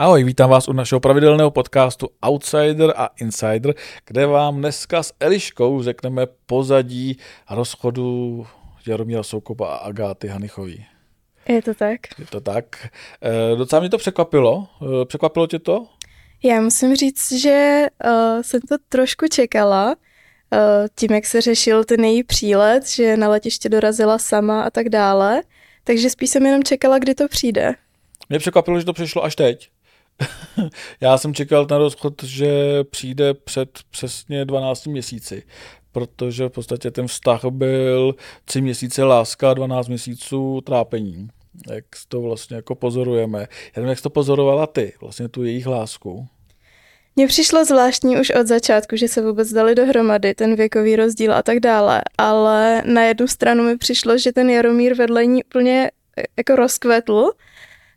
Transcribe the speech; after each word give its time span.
Ahoj, 0.00 0.24
vítám 0.24 0.50
vás 0.50 0.68
u 0.68 0.72
našeho 0.72 1.00
pravidelného 1.00 1.50
podcastu 1.50 2.08
Outsider 2.22 2.92
a 2.96 3.08
Insider, 3.20 3.74
kde 4.06 4.26
vám 4.26 4.58
dneska 4.58 5.02
s 5.02 5.12
Eliškou 5.20 5.82
řekneme 5.82 6.26
pozadí 6.46 7.16
rozchodu 7.50 8.46
Jaromíra 8.86 9.22
Soukopa 9.22 9.66
a 9.66 9.76
Agáty 9.76 10.28
Hanichový. 10.28 10.86
Je 11.48 11.62
to 11.62 11.74
tak. 11.74 12.00
Je 12.18 12.26
to 12.26 12.40
tak. 12.40 12.88
E, 13.22 13.56
docela 13.56 13.80
mě 13.80 13.88
to 13.88 13.98
překvapilo. 13.98 14.68
E, 15.02 15.04
překvapilo 15.04 15.46
tě 15.46 15.58
to? 15.58 15.86
Já 16.42 16.60
musím 16.60 16.96
říct, 16.96 17.32
že 17.32 17.86
uh, 18.04 18.42
jsem 18.42 18.60
to 18.60 18.76
trošku 18.88 19.26
čekala, 19.26 19.86
uh, 19.86 20.58
tím, 20.96 21.12
jak 21.12 21.26
se 21.26 21.40
řešil 21.40 21.84
ten 21.84 22.04
její 22.04 22.22
přílet, 22.22 22.88
že 22.88 23.16
na 23.16 23.28
letiště 23.28 23.68
dorazila 23.68 24.18
sama 24.18 24.62
a 24.62 24.70
tak 24.70 24.88
dále. 24.88 25.42
Takže 25.84 26.10
spíš 26.10 26.30
jsem 26.30 26.46
jenom 26.46 26.62
čekala, 26.62 26.98
kdy 26.98 27.14
to 27.14 27.28
přijde. 27.28 27.74
Mě 28.28 28.38
překvapilo, 28.38 28.78
že 28.78 28.84
to 28.86 28.92
přišlo 28.92 29.24
až 29.24 29.36
teď. 29.36 29.70
Já 31.00 31.18
jsem 31.18 31.34
čekal 31.34 31.66
ten 31.66 31.76
rozchod, 31.76 32.22
že 32.22 32.84
přijde 32.84 33.34
před 33.34 33.78
přesně 33.90 34.44
12 34.44 34.86
měsíci, 34.86 35.42
protože 35.92 36.46
v 36.46 36.50
podstatě 36.50 36.90
ten 36.90 37.06
vztah 37.06 37.44
byl 37.44 38.14
3 38.44 38.60
měsíce 38.60 39.04
láska, 39.04 39.54
12 39.54 39.88
měsíců 39.88 40.60
trápení. 40.60 41.28
Jak 41.70 41.84
to 42.08 42.20
vlastně 42.20 42.56
jako 42.56 42.74
pozorujeme. 42.74 43.46
Jenom 43.76 43.88
jak 43.88 43.98
jsi 43.98 44.02
to 44.02 44.10
pozorovala 44.10 44.66
ty, 44.66 44.92
vlastně 45.00 45.28
tu 45.28 45.44
jejich 45.44 45.66
lásku. 45.66 46.28
Mně 47.16 47.26
přišlo 47.26 47.64
zvláštní 47.64 48.20
už 48.20 48.30
od 48.30 48.46
začátku, 48.46 48.96
že 48.96 49.08
se 49.08 49.22
vůbec 49.22 49.52
dali 49.52 49.74
dohromady, 49.74 50.34
ten 50.34 50.56
věkový 50.56 50.96
rozdíl 50.96 51.34
a 51.34 51.42
tak 51.42 51.60
dále, 51.60 52.02
ale 52.18 52.82
na 52.86 53.04
jednu 53.04 53.28
stranu 53.28 53.64
mi 53.64 53.76
přišlo, 53.76 54.18
že 54.18 54.32
ten 54.32 54.50
Jaromír 54.50 54.94
vedle 54.94 55.26
ní 55.26 55.44
úplně 55.44 55.90
e, 56.16 56.22
jako 56.36 56.56
rozkvetl, 56.56 57.30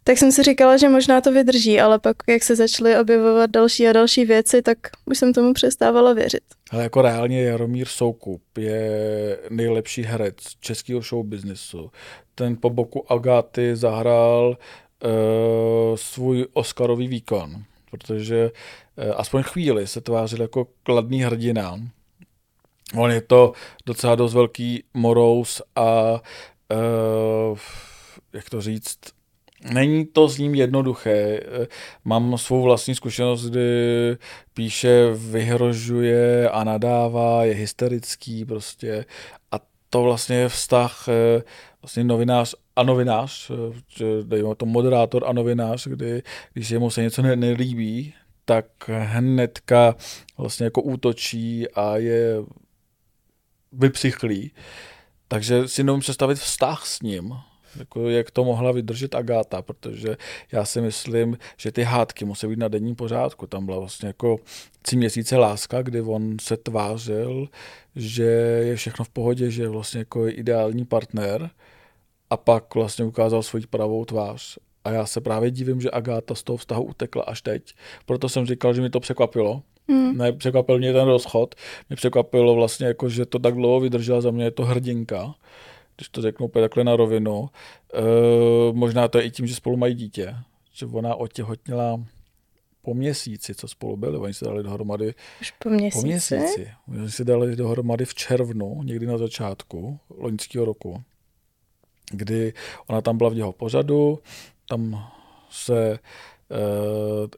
tak 0.04 0.18
jsem 0.18 0.32
si 0.32 0.44
říkala, 0.44 0.78
že 0.78 0.90
možná 0.90 1.22
to 1.22 1.32
vydrží, 1.32 1.80
ale 1.80 2.00
pak, 2.00 2.18
jak 2.30 2.44
se 2.44 2.56
začaly 2.56 2.98
objevovat 2.98 3.50
další 3.50 3.88
a 3.88 3.94
další 3.94 4.26
věci, 4.26 4.62
tak 4.62 4.78
už 5.06 5.18
jsem 5.18 5.34
tomu 5.34 5.54
přestávala 5.54 6.14
věřit. 6.14 6.44
Ale 6.72 6.84
jako 6.84 7.02
reálně 7.02 7.44
Jaromír 7.44 7.88
Soukup 7.88 8.58
je 8.58 9.40
nejlepší 9.50 10.04
herec 10.04 10.36
českého 10.60 11.02
showbiznesu. 11.02 11.92
Ten 12.36 12.58
po 12.60 12.70
boku 12.70 13.12
Agáty 13.12 13.76
zahrál 13.76 14.58
uh, 15.04 15.96
svůj 15.96 16.48
Oscarový 16.54 17.08
výkon, 17.08 17.64
protože 17.92 18.52
uh, 18.52 19.14
aspoň 19.16 19.44
chvíli 19.44 19.88
se 19.88 20.02
tvářil 20.02 20.42
jako 20.42 20.68
kladný 20.84 21.22
hrdina. 21.22 21.80
On 22.98 23.12
je 23.12 23.22
to 23.22 23.54
docela 23.86 24.16
dost 24.16 24.34
velký 24.34 24.84
morous 24.94 25.62
a 25.76 26.22
uh, 27.52 27.58
jak 28.34 28.50
to 28.50 28.62
říct, 28.62 28.98
Není 29.72 30.06
to 30.06 30.28
s 30.28 30.38
ním 30.38 30.56
jednoduché. 30.56 31.40
Mám 32.06 32.38
svou 32.38 32.62
vlastní 32.62 32.96
zkušenost, 32.96 33.46
kdy 33.46 33.70
píše, 34.54 35.12
vyhrožuje 35.14 36.50
a 36.50 36.64
nadává, 36.64 37.46
je 37.46 37.54
hysterický 37.54 38.46
prostě. 38.46 39.06
A 39.52 39.60
to 39.90 40.04
vlastně 40.04 40.36
je 40.36 40.50
vztah 40.50 41.06
eh, 41.08 41.44
vlastně 41.82 42.04
novinář 42.04 42.56
a 42.76 42.84
novinář, 42.84 43.52
eh, 44.02 44.04
dejme 44.24 44.56
to 44.56 44.66
moderátor 44.66 45.24
a 45.28 45.34
novinář, 45.34 45.88
kdy 45.88 46.22
když 46.54 46.70
jemu 46.70 46.90
se 46.90 47.02
něco 47.02 47.22
nelíbí, 47.22 48.14
tak 48.46 48.66
hnedka 48.88 49.96
vlastně 50.38 50.64
jako 50.64 50.82
útočí 50.82 51.70
a 51.70 51.98
je 51.98 52.36
vypsychlý. 53.72 54.52
Takže 55.28 55.68
si 55.68 55.84
nemůžu 55.84 56.02
představit 56.02 56.36
vztah 56.36 56.86
s 56.86 57.02
ním, 57.02 57.34
jako 57.80 58.10
jak 58.10 58.32
to 58.32 58.44
mohla 58.44 58.72
vydržet 58.72 59.16
Agáta, 59.16 59.62
protože 59.62 60.18
já 60.52 60.66
si 60.66 60.82
myslím, 60.82 61.38
že 61.58 61.72
ty 61.72 61.84
hádky 61.84 62.26
musí 62.26 62.48
být 62.48 62.60
na 62.60 62.68
denním 62.68 62.96
pořádku. 62.96 63.48
Tam 63.48 63.66
byla 63.66 63.80
vlastně 63.80 64.08
jako 64.08 64.38
tři 64.82 64.96
měsíce 64.98 65.38
láska, 65.38 65.82
kdy 65.82 66.02
on 66.02 66.38
se 66.42 66.58
tvářil, 66.58 67.48
že 67.96 68.24
je 68.64 68.76
všechno 68.76 69.06
v 69.06 69.10
pohodě, 69.10 69.52
že 69.52 69.68
vlastně 69.68 70.00
jako 70.00 70.26
je 70.26 70.32
ideální 70.32 70.86
partner 70.86 71.50
a 72.30 72.38
pak 72.38 72.76
vlastně 72.76 73.06
ukázal 73.06 73.44
svoji 73.44 73.66
pravou 73.66 74.06
tvář. 74.06 74.58
A 74.86 74.92
já 74.92 75.06
se 75.06 75.22
právě 75.22 75.52
divím, 75.52 75.82
že 75.82 75.92
Agáta 75.92 76.36
z 76.36 76.44
toho 76.44 76.58
vztahu 76.58 76.84
utekla 76.84 77.24
až 77.24 77.42
teď. 77.42 77.74
Proto 78.06 78.30
jsem 78.30 78.46
říkal, 78.46 78.74
že 78.74 78.82
mi 78.82 78.90
to 78.90 79.00
překvapilo. 79.00 79.62
Hmm. 79.90 80.18
Ne, 80.18 80.34
překvapil 80.34 80.78
mě 80.78 80.94
ten 80.94 81.06
rozchod. 81.08 81.56
Mě 81.90 81.96
překvapilo 81.96 82.56
vlastně, 82.56 82.88
jako, 82.88 83.10
že 83.10 83.26
to 83.26 83.40
tak 83.40 83.56
dlouho 83.56 83.80
vydržela. 83.80 84.22
Za 84.22 84.32
mě 84.32 84.44
je 84.44 84.52
to 84.52 84.66
hrdinka 84.66 85.36
když 86.04 86.10
to 86.10 86.22
řeknu 86.22 86.46
úplně 86.46 86.64
takhle 86.64 86.84
na 86.84 86.96
rovinu. 86.96 87.50
E, 87.94 88.74
možná 88.74 89.08
to 89.08 89.18
je 89.18 89.24
i 89.24 89.32
tím, 89.32 89.48
že 89.48 89.56
spolu 89.56 89.78
mají 89.78 89.96
dítě, 89.96 90.36
že 90.74 90.86
ona 90.86 91.16
otěhotněla 91.16 92.04
po 92.82 92.94
měsíci, 92.94 93.56
co 93.56 93.68
spolu 93.68 93.98
byli. 93.98 94.18
Oni 94.18 94.34
se 94.34 94.46
dali 94.46 94.64
dohromady. 94.64 95.14
Už 95.42 95.52
po 95.52 95.70
měsíci? 95.70 96.02
Po 96.02 96.08
měsíci. 96.08 96.72
Oni 96.88 97.12
se 97.12 97.24
dali 97.24 97.56
dohromady 97.56 98.06
v 98.06 98.14
červnu, 98.14 98.84
někdy 98.84 99.06
na 99.06 99.18
začátku 99.18 100.00
loňského 100.18 100.66
roku, 100.66 101.04
kdy 102.12 102.54
ona 102.88 103.02
tam 103.02 103.18
byla 103.18 103.30
v 103.30 103.38
jeho 103.38 103.52
pořadu, 103.52 104.20
tam 104.68 105.12
se 105.50 106.00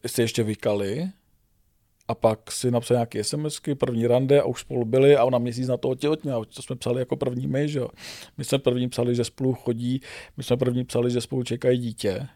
e, 0.03 0.09
se 0.09 0.21
ještě 0.21 0.43
vykali, 0.43 1.09
a 2.07 2.15
pak 2.15 2.51
si 2.51 2.71
napsal 2.71 2.95
nějaké 2.95 3.23
SMSky, 3.23 3.75
první 3.75 4.07
rande 4.07 4.41
a 4.41 4.45
už 4.45 4.61
spolu 4.61 4.85
byli 4.85 5.17
a 5.17 5.23
ona 5.23 5.37
měsíc 5.37 5.67
na 5.67 5.77
to 5.77 5.89
otěhotněla. 5.89 6.45
To 6.45 6.61
jsme 6.61 6.75
psali 6.75 7.01
jako 7.01 7.17
první 7.17 7.47
my, 7.47 7.69
že 7.69 7.79
jo. 7.79 7.87
My 8.37 8.43
jsme 8.43 8.59
první 8.59 8.89
psali, 8.89 9.15
že 9.15 9.23
spolu 9.23 9.53
chodí, 9.53 10.01
my 10.37 10.43
jsme 10.43 10.57
první 10.57 10.85
psali, 10.85 11.11
že 11.11 11.21
spolu 11.21 11.43
čekají 11.43 11.77
dítě. 11.77 12.27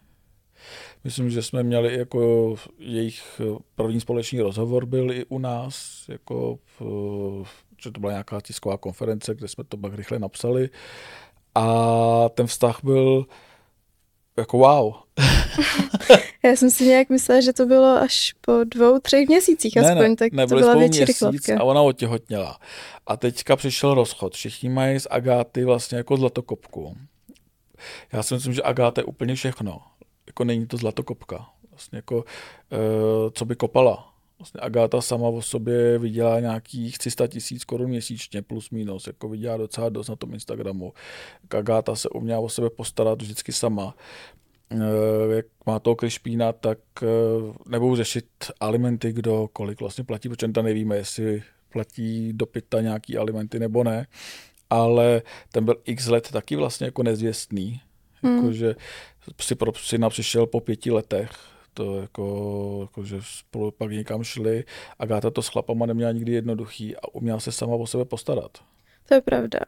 Myslím, 1.03 1.29
že 1.29 1.41
jsme 1.41 1.63
měli 1.63 1.97
jako 1.97 2.55
jejich 2.79 3.41
první 3.75 3.99
společný 3.99 4.41
rozhovor 4.41 4.85
byl 4.85 5.11
i 5.11 5.25
u 5.25 5.39
nás, 5.39 6.05
jako, 6.09 6.59
že 7.83 7.91
to 7.91 7.99
byla 7.99 8.11
nějaká 8.11 8.41
tisková 8.41 8.77
konference, 8.77 9.35
kde 9.35 9.47
jsme 9.47 9.63
to 9.63 9.77
pak 9.77 9.93
rychle 9.95 10.19
napsali. 10.19 10.69
A 11.55 12.29
ten 12.29 12.47
vztah 12.47 12.79
byl 12.83 13.25
jako 14.37 14.57
wow. 14.57 14.93
Já 16.43 16.55
jsem 16.55 16.69
si 16.69 16.85
nějak 16.85 17.09
myslela, 17.09 17.41
že 17.41 17.53
to 17.53 17.65
bylo 17.65 17.97
až 17.97 18.33
po 18.41 18.63
dvou, 18.63 18.99
třech 18.99 19.27
měsících 19.27 19.75
ne, 19.75 19.81
aspoň, 19.81 20.09
ne, 20.09 20.15
tak 20.15 20.33
ne, 20.33 20.47
to 20.47 20.55
byla 20.55 20.75
větší 20.75 21.03
měsíc 21.03 21.49
A 21.49 21.63
ona 21.63 21.81
otěhotněla. 21.81 22.59
A 23.07 23.17
teďka 23.17 23.55
přišel 23.55 23.93
rozchod. 23.93 24.33
Všichni 24.33 24.69
mají 24.69 24.99
z 24.99 25.07
Agáty 25.09 25.65
vlastně 25.65 25.97
jako 25.97 26.17
zlatokopku. 26.17 26.97
Já 28.13 28.23
si 28.23 28.33
myslím, 28.33 28.53
že 28.53 28.61
Agáta 28.61 29.01
je 29.01 29.05
úplně 29.05 29.35
všechno. 29.35 29.81
Jako 30.27 30.43
není 30.43 30.67
to 30.67 30.77
zlatokopka. 30.77 31.49
Vlastně 31.69 31.97
jako, 31.97 32.23
e, 32.71 33.31
co 33.31 33.45
by 33.45 33.55
kopala. 33.55 34.13
Vlastně 34.39 34.61
Agáta 34.61 35.01
sama 35.01 35.27
o 35.27 35.41
sobě 35.41 35.97
vydělá 35.99 36.39
nějakých 36.39 36.97
300 36.97 37.27
tisíc 37.27 37.65
korun 37.65 37.89
měsíčně 37.89 38.41
plus 38.41 38.69
minus, 38.69 39.07
jako 39.07 39.29
vydělá 39.29 39.57
docela 39.57 39.89
dost 39.89 40.07
na 40.07 40.15
tom 40.15 40.33
Instagramu. 40.33 40.93
Agáta 41.49 41.95
se 41.95 42.09
uměla 42.09 42.39
o 42.39 42.49
sebe 42.49 42.69
postarat 42.69 43.21
vždycky 43.21 43.51
sama. 43.51 43.95
Eh, 44.71 45.35
jak 45.35 45.45
má 45.65 45.79
toho 45.79 45.95
Krišpína, 45.95 46.53
tak 46.53 46.79
eh, 47.03 47.07
nebudou 47.69 47.95
řešit 47.95 48.25
alimenty, 48.59 49.13
kdo 49.13 49.49
kolik 49.53 49.79
vlastně 49.79 50.03
platí, 50.03 50.29
protože 50.29 50.47
tam 50.47 50.65
nevíme, 50.65 50.95
jestli 50.95 51.43
platí 51.69 52.33
do 52.33 52.45
pěta 52.45 52.81
nějaký 52.81 53.17
alimenty 53.17 53.59
nebo 53.59 53.83
ne, 53.83 54.07
ale 54.69 55.21
ten 55.51 55.65
byl 55.65 55.75
x 55.85 56.07
let 56.07 56.31
taky 56.31 56.55
vlastně 56.55 56.85
jako 56.85 57.03
nezvěstný, 57.03 57.81
hmm. 58.21 58.35
jakože 58.35 58.75
si 59.41 59.55
pro 59.55 59.73
syna 59.73 60.09
přišel 60.09 60.45
po 60.45 60.59
pěti 60.59 60.91
letech, 60.91 61.31
to 61.73 62.01
jako, 62.01 62.77
jako 62.81 63.03
že 63.03 63.17
spolu 63.21 63.71
pak 63.71 63.91
někam 63.91 64.23
šli. 64.23 64.63
a 64.99 65.05
Gáta 65.05 65.29
to 65.29 65.41
s 65.41 65.47
chlapama 65.47 65.85
neměla 65.85 66.11
nikdy 66.11 66.31
jednoduchý 66.31 66.95
a 66.95 67.07
uměla 67.13 67.39
se 67.39 67.51
sama 67.51 67.75
o 67.75 67.87
sebe 67.87 68.05
postarat. 68.05 68.57
To 69.07 69.13
je 69.13 69.21
pravda. 69.21 69.59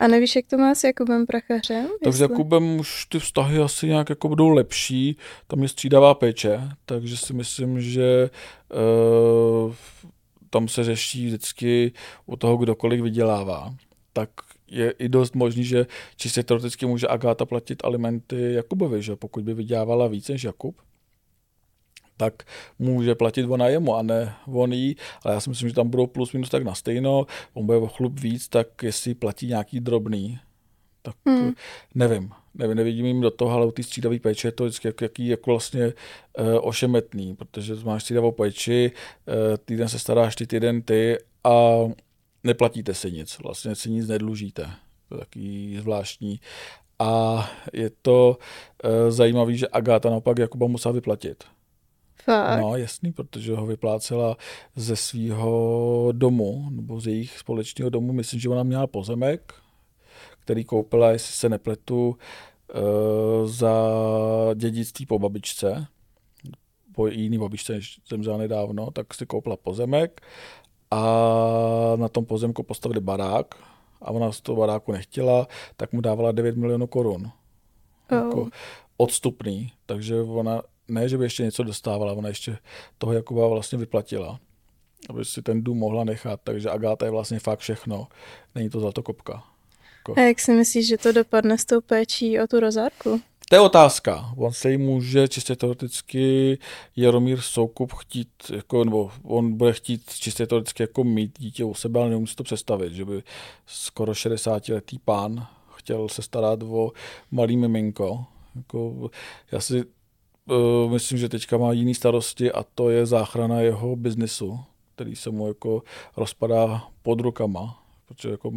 A 0.00 0.08
nevíš, 0.08 0.36
jak 0.36 0.46
to 0.46 0.58
má 0.58 0.74
s 0.74 0.84
Jakubem 0.84 1.26
Prachařem? 1.26 1.86
Tak 1.86 2.06
jestli... 2.06 2.18
s 2.18 2.20
Jakubem 2.20 2.80
už 2.80 3.06
ty 3.06 3.18
vztahy 3.18 3.58
asi 3.58 3.86
nějak 3.86 4.10
jako 4.10 4.28
budou 4.28 4.48
lepší, 4.48 5.16
tam 5.46 5.62
je 5.62 5.68
střídavá 5.68 6.14
péče, 6.14 6.60
takže 6.84 7.16
si 7.16 7.32
myslím, 7.32 7.80
že 7.80 8.30
uh, 9.66 9.74
tam 10.50 10.68
se 10.68 10.84
řeší 10.84 11.26
vždycky 11.26 11.92
u 12.26 12.36
toho, 12.36 12.56
kdokoliv 12.56 13.02
vydělává. 13.02 13.74
Tak 14.12 14.30
je 14.70 14.90
i 14.90 15.08
dost 15.08 15.34
možný, 15.34 15.64
že 15.64 15.86
čistě 16.16 16.42
teoreticky 16.42 16.86
může 16.86 17.08
Agáta 17.08 17.46
platit 17.46 17.84
alimenty 17.84 18.52
Jakubovi, 18.52 19.02
že 19.02 19.16
pokud 19.16 19.44
by 19.44 19.54
vydělávala 19.54 20.06
více 20.06 20.32
než 20.32 20.44
Jakub, 20.44 20.76
tak 22.20 22.42
může 22.78 23.14
platit 23.14 23.44
ona 23.44 23.68
jemu 23.68 23.96
a 23.96 24.02
ne 24.02 24.34
on 24.46 24.72
jí, 24.72 24.96
ale 25.24 25.34
já 25.34 25.40
si 25.40 25.50
myslím, 25.50 25.68
že 25.68 25.74
tam 25.74 25.88
budou 25.88 26.06
plus 26.06 26.32
minus 26.32 26.48
tak 26.48 26.62
na 26.62 26.74
stejno, 26.74 27.26
on 27.54 27.66
bude 27.66 27.78
chlup 27.86 28.20
víc, 28.20 28.48
tak 28.48 28.82
jestli 28.82 29.14
platí 29.14 29.46
nějaký 29.46 29.80
drobný, 29.80 30.38
tak 31.02 31.16
hmm. 31.26 31.52
nevím. 31.94 32.30
nevím, 32.54 32.76
nevidím 32.76 33.06
jim 33.06 33.20
do 33.20 33.30
toho, 33.30 33.50
ale 33.50 33.66
u 33.66 33.70
té 33.70 33.82
střídavé 33.82 34.18
péče 34.18 34.48
je 34.48 34.52
to 34.52 34.64
vždycky 34.64 34.88
jak, 34.88 35.00
jaký 35.00 35.26
jako 35.26 35.50
vlastně 35.50 35.86
uh, 35.86 35.92
ošemetný, 36.60 37.36
protože 37.36 37.74
máš 37.84 38.02
střídavou 38.02 38.32
péči, 38.32 38.92
uh, 38.92 39.56
týden 39.64 39.88
se 39.88 39.98
staráš 39.98 40.36
ty, 40.36 40.46
týden 40.46 40.82
ty 40.82 41.18
a 41.44 41.54
neplatíte 42.44 42.94
si 42.94 43.12
nic, 43.12 43.38
vlastně 43.38 43.74
si 43.74 43.90
nic 43.90 44.08
nedlužíte. 44.08 44.70
To 45.08 45.14
je 45.14 45.18
takový 45.18 45.78
zvláštní. 45.80 46.40
A 46.98 47.50
je 47.72 47.90
to 48.02 48.38
uh, 48.84 49.10
zajímavé, 49.10 49.54
že 49.54 49.68
Agáta 49.72 50.10
naopak 50.10 50.38
Jakuba 50.38 50.66
musela 50.66 50.92
vyplatit 50.92 51.44
Fakt. 52.24 52.60
No, 52.60 52.76
jasný, 52.76 53.12
protože 53.12 53.54
ho 53.54 53.66
vyplácela 53.66 54.36
ze 54.76 54.96
svého 54.96 56.08
domu, 56.12 56.66
nebo 56.70 57.00
z 57.00 57.06
jejich 57.06 57.38
společného 57.38 57.90
domu. 57.90 58.12
Myslím, 58.12 58.40
že 58.40 58.48
ona 58.48 58.62
měla 58.62 58.86
pozemek, 58.86 59.54
který 60.40 60.64
koupila, 60.64 61.10
jestli 61.10 61.32
se 61.32 61.48
nepletu, 61.48 62.16
eh, 62.70 63.46
za 63.46 63.74
dědictví 64.54 65.06
po 65.06 65.18
babičce, 65.18 65.86
po 66.94 67.06
jiný 67.06 67.38
babičce, 67.38 67.72
než 67.72 68.00
zemřela 68.08 68.36
nedávno, 68.36 68.90
tak 68.90 69.14
si 69.14 69.26
koupila 69.26 69.56
pozemek 69.56 70.20
a 70.90 71.02
na 71.96 72.08
tom 72.08 72.24
pozemku 72.24 72.62
postavili 72.62 73.00
barák 73.00 73.54
a 74.00 74.10
ona 74.10 74.32
z 74.32 74.40
toho 74.40 74.58
baráku 74.60 74.92
nechtěla, 74.92 75.46
tak 75.76 75.92
mu 75.92 76.00
dávala 76.00 76.32
9 76.32 76.56
milionů 76.56 76.86
korun. 76.86 77.30
Oh. 78.10 78.18
Jako 78.18 78.48
odstupný, 78.96 79.72
takže 79.86 80.20
ona 80.22 80.62
ne, 80.90 81.08
že 81.08 81.18
by 81.18 81.24
ještě 81.24 81.42
něco 81.42 81.62
dostávala, 81.62 82.12
ona 82.12 82.28
ještě 82.28 82.58
toho 82.98 83.12
Jakuba 83.12 83.48
vlastně 83.48 83.78
vyplatila, 83.78 84.40
aby 85.08 85.24
si 85.24 85.42
ten 85.42 85.64
dům 85.64 85.78
mohla 85.78 86.04
nechat, 86.04 86.40
takže 86.44 86.70
Agáta 86.70 87.04
je 87.04 87.10
vlastně 87.10 87.38
fakt 87.38 87.58
všechno, 87.58 88.06
není 88.54 88.70
to 88.70 88.80
zlatokopka. 88.80 89.42
A 90.16 90.20
jak 90.20 90.40
si 90.40 90.52
myslíš, 90.52 90.88
že 90.88 90.98
to 90.98 91.12
dopadne 91.12 91.58
s 91.58 91.64
tou 91.64 91.80
péčí 91.80 92.40
o 92.40 92.46
tu 92.46 92.60
rozárku? 92.60 93.20
To 93.48 93.56
je 93.56 93.60
otázka. 93.60 94.32
On 94.36 94.52
se 94.52 94.70
jí 94.70 94.76
může 94.76 95.28
čistě 95.28 95.56
teoreticky 95.56 96.58
Jaromír 96.96 97.40
Soukup 97.40 97.92
chtít, 97.92 98.28
jako, 98.54 98.84
nebo 98.84 99.10
on 99.22 99.56
bude 99.56 99.72
chtít 99.72 100.10
čistě 100.10 100.46
teoreticky 100.46 100.82
jako 100.82 101.04
mít 101.04 101.38
dítě 101.38 101.64
u 101.64 101.74
sebe, 101.74 102.00
ale 102.00 102.10
nemusí 102.10 102.36
to 102.36 102.42
představit, 102.42 102.92
že 102.92 103.04
by 103.04 103.22
skoro 103.66 104.12
60-letý 104.12 104.98
pán 104.98 105.46
chtěl 105.74 106.08
se 106.08 106.22
starat 106.22 106.62
o 106.62 106.92
malý 107.30 107.56
miminko. 107.56 108.24
Jako, 108.56 109.10
já 109.52 109.60
si 109.60 109.84
uh, 110.50 110.92
myslím, 110.92 111.18
že 111.18 111.28
teďka 111.28 111.58
má 111.58 111.72
jiný 111.72 111.94
starosti 111.94 112.52
a 112.52 112.64
to 112.74 112.90
je 112.90 113.06
záchrana 113.06 113.60
jeho 113.60 113.96
biznisu, 113.96 114.60
který 114.94 115.16
se 115.16 115.30
mu 115.30 115.48
jako 115.48 115.82
rozpadá 116.16 116.88
pod 117.02 117.20
rukama 117.20 117.80
protože 118.14 118.30
jako 118.30 118.52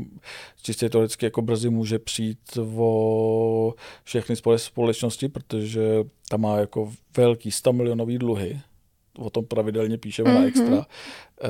čistě 0.62 0.90
teoreticky 0.90 1.26
jako 1.26 1.42
brzy 1.42 1.70
může 1.70 2.00
přijít 2.00 2.58
o 2.78 3.74
všechny 4.04 4.36
společnosti, 4.58 5.30
protože 5.30 6.04
tam 6.30 6.42
má 6.42 6.58
jako 6.58 6.92
velký 7.18 7.52
100 7.52 7.74
milionový 7.74 8.18
dluhy, 8.18 8.62
o 9.18 9.30
tom 9.30 9.46
pravidelně 9.46 9.98
píšeme 9.98 10.30
mm-hmm. 10.30 10.40
na 10.40 10.46
Extra. 10.46 10.78
E, 10.78 11.50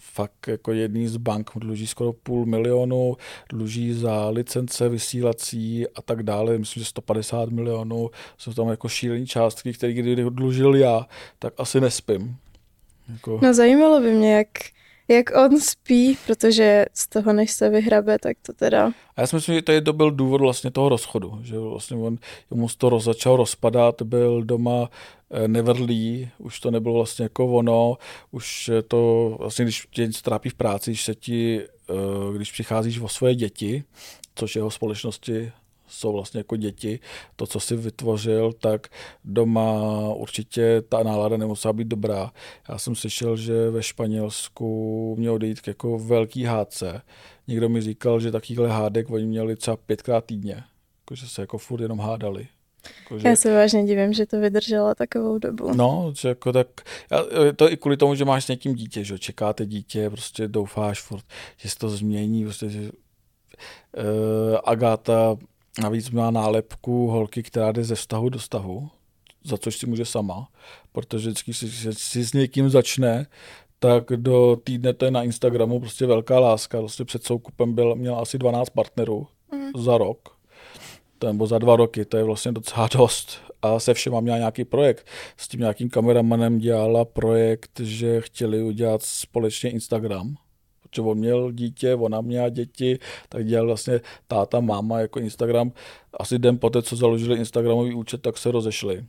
fakt 0.00 0.48
jako 0.48 0.72
jedný 0.72 1.08
z 1.08 1.16
bank 1.16 1.50
dluží 1.56 1.86
skoro 1.86 2.12
půl 2.12 2.46
milionu, 2.46 3.16
dluží 3.52 3.92
za 3.92 4.28
licence 4.28 4.88
vysílací 4.88 5.88
a 5.88 6.02
tak 6.02 6.22
dále, 6.22 6.58
myslím, 6.58 6.80
že 6.80 6.88
150 6.88 7.48
milionů, 7.48 8.10
jsou 8.38 8.52
tam 8.52 8.68
jako 8.68 8.88
šílené 8.88 9.26
částky, 9.26 9.72
které 9.72 9.92
kdyby 9.92 10.24
dlužil 10.30 10.76
já, 10.76 11.06
tak 11.38 11.54
asi 11.58 11.80
nespím. 11.80 12.36
Jako... 13.12 13.38
No 13.42 13.54
zajímalo 13.54 14.00
by 14.00 14.12
mě, 14.12 14.36
jak 14.36 14.48
jak 15.08 15.36
on 15.36 15.60
spí, 15.60 16.18
protože 16.26 16.86
z 16.94 17.08
toho, 17.08 17.32
než 17.32 17.50
se 17.52 17.68
vyhrabe, 17.68 18.18
tak 18.18 18.36
to 18.42 18.52
teda... 18.52 18.90
A 19.16 19.20
já 19.20 19.26
si 19.26 19.36
myslím, 19.36 19.54
že 19.54 19.62
to, 19.62 19.72
je, 19.72 19.80
to 19.80 19.92
byl 19.92 20.10
důvod 20.10 20.40
vlastně 20.40 20.70
toho 20.70 20.88
rozchodu, 20.88 21.38
že 21.42 21.58
vlastně 21.58 21.96
on, 21.96 22.18
mu 22.50 22.68
to 22.78 22.88
roz, 22.88 23.04
začal 23.04 23.36
rozpadat, 23.36 24.02
byl 24.02 24.42
doma 24.42 24.90
eh, 25.30 25.48
nevrlý, 25.48 26.30
už 26.38 26.60
to 26.60 26.70
nebylo 26.70 26.94
vlastně 26.94 27.22
jako 27.22 27.46
ono, 27.46 27.96
už 28.30 28.70
to 28.88 29.36
vlastně, 29.38 29.64
když 29.64 29.86
tě 29.90 30.06
něco 30.06 30.22
trápí 30.22 30.48
v 30.48 30.54
práci, 30.54 30.90
když 30.90 31.04
se 31.04 31.14
ti, 31.14 31.60
eh, 31.90 32.36
když 32.36 32.52
přicházíš 32.52 32.98
o 32.98 33.08
svoje 33.08 33.34
děti, 33.34 33.84
což 34.34 34.56
jeho 34.56 34.70
společnosti 34.70 35.52
jsou 35.88 36.12
vlastně 36.12 36.40
jako 36.40 36.56
děti, 36.56 37.00
to, 37.36 37.46
co 37.46 37.60
si 37.60 37.76
vytvořil, 37.76 38.52
tak 38.52 38.86
doma 39.24 39.82
určitě 40.14 40.82
ta 40.88 41.02
nálada 41.02 41.36
nemusela 41.36 41.72
být 41.72 41.88
dobrá. 41.88 42.32
Já 42.68 42.78
jsem 42.78 42.94
slyšel, 42.94 43.36
že 43.36 43.70
ve 43.70 43.82
Španělsku 43.82 45.16
mělo 45.18 45.38
dojít 45.38 45.60
k 45.60 45.66
jako 45.66 45.98
velký 45.98 46.44
hádce. 46.44 47.02
Někdo 47.48 47.68
mi 47.68 47.80
říkal, 47.80 48.20
že 48.20 48.32
takovýhle 48.32 48.68
hádek 48.68 49.10
oni 49.10 49.26
měli 49.26 49.56
třeba 49.56 49.76
pětkrát 49.76 50.24
týdně, 50.24 50.64
jako, 51.00 51.14
že 51.14 51.28
se 51.28 51.42
jako 51.42 51.58
furt 51.58 51.80
jenom 51.80 51.98
hádali. 51.98 52.48
Jako, 53.02 53.18
že... 53.18 53.28
Já 53.28 53.36
se 53.36 53.54
vážně 53.54 53.84
divím, 53.84 54.12
že 54.12 54.26
to 54.26 54.40
vydrželo 54.40 54.94
takovou 54.94 55.38
dobu. 55.38 55.74
No, 55.74 56.12
že 56.16 56.28
jako 56.28 56.52
tak, 56.52 56.68
to 57.56 57.72
i 57.72 57.76
kvůli 57.76 57.96
tomu, 57.96 58.14
že 58.14 58.24
máš 58.24 58.44
s 58.44 58.48
někým 58.48 58.74
dítě, 58.74 59.04
že 59.04 59.18
čekáte 59.18 59.66
dítě, 59.66 60.10
prostě 60.10 60.48
doufáš 60.48 61.00
furt, 61.00 61.24
že 61.56 61.70
se 61.70 61.78
to 61.78 61.88
změní, 61.88 62.44
prostě, 62.44 62.68
že 62.68 62.80
uh, 62.80 62.90
Agáta 64.64 65.36
Navíc 65.82 66.10
má 66.10 66.30
nálepku 66.30 67.06
holky, 67.06 67.42
která 67.42 67.72
jde 67.72 67.84
ze 67.84 67.94
vztahu 67.94 68.28
do 68.28 68.38
vztahu, 68.38 68.88
za 69.44 69.58
což 69.58 69.78
si 69.78 69.86
může 69.86 70.04
sama, 70.04 70.48
protože 70.92 71.28
vždycky 71.28 71.54
si, 71.54 71.70
si, 71.70 71.94
si 71.94 72.24
s 72.24 72.32
někým 72.32 72.70
začne, 72.70 73.26
tak 73.78 74.04
do 74.04 74.56
týdne 74.64 74.92
to 74.92 75.04
je 75.04 75.10
na 75.10 75.22
Instagramu 75.22 75.80
prostě 75.80 76.06
velká 76.06 76.40
láska. 76.40 76.78
Prostě 76.78 77.04
před 77.04 77.24
soukupem 77.24 77.74
byl, 77.74 77.94
měl 77.94 78.16
asi 78.16 78.38
12 78.38 78.70
partnerů 78.70 79.26
mm. 79.52 79.82
za 79.82 79.98
rok, 79.98 80.35
nebo 81.24 81.46
za 81.46 81.58
dva 81.58 81.76
roky, 81.76 82.04
to 82.04 82.16
je 82.16 82.24
vlastně 82.24 82.52
docela 82.52 82.88
dost. 82.96 83.40
A 83.62 83.80
se 83.80 83.94
všema 83.94 84.20
měla 84.20 84.38
nějaký 84.38 84.64
projekt. 84.64 85.06
S 85.36 85.48
tím 85.48 85.60
nějakým 85.60 85.90
kameramanem 85.90 86.58
dělala 86.58 87.04
projekt, 87.04 87.80
že 87.80 88.20
chtěli 88.20 88.62
udělat 88.62 89.02
společně 89.02 89.70
Instagram 89.70 90.36
protože 90.96 91.02
on 91.02 91.18
měl 91.18 91.52
dítě, 91.52 91.94
ona 91.94 92.20
měla 92.20 92.48
děti, 92.48 92.98
tak 93.28 93.46
dělal 93.46 93.66
vlastně 93.66 94.00
táta, 94.26 94.60
máma 94.60 95.00
jako 95.00 95.20
Instagram. 95.20 95.72
Asi 96.20 96.38
den 96.38 96.58
poté, 96.58 96.82
co 96.82 96.96
založili 96.96 97.38
Instagramový 97.38 97.94
účet, 97.94 98.22
tak 98.22 98.38
se 98.38 98.50
rozešli. 98.50 99.04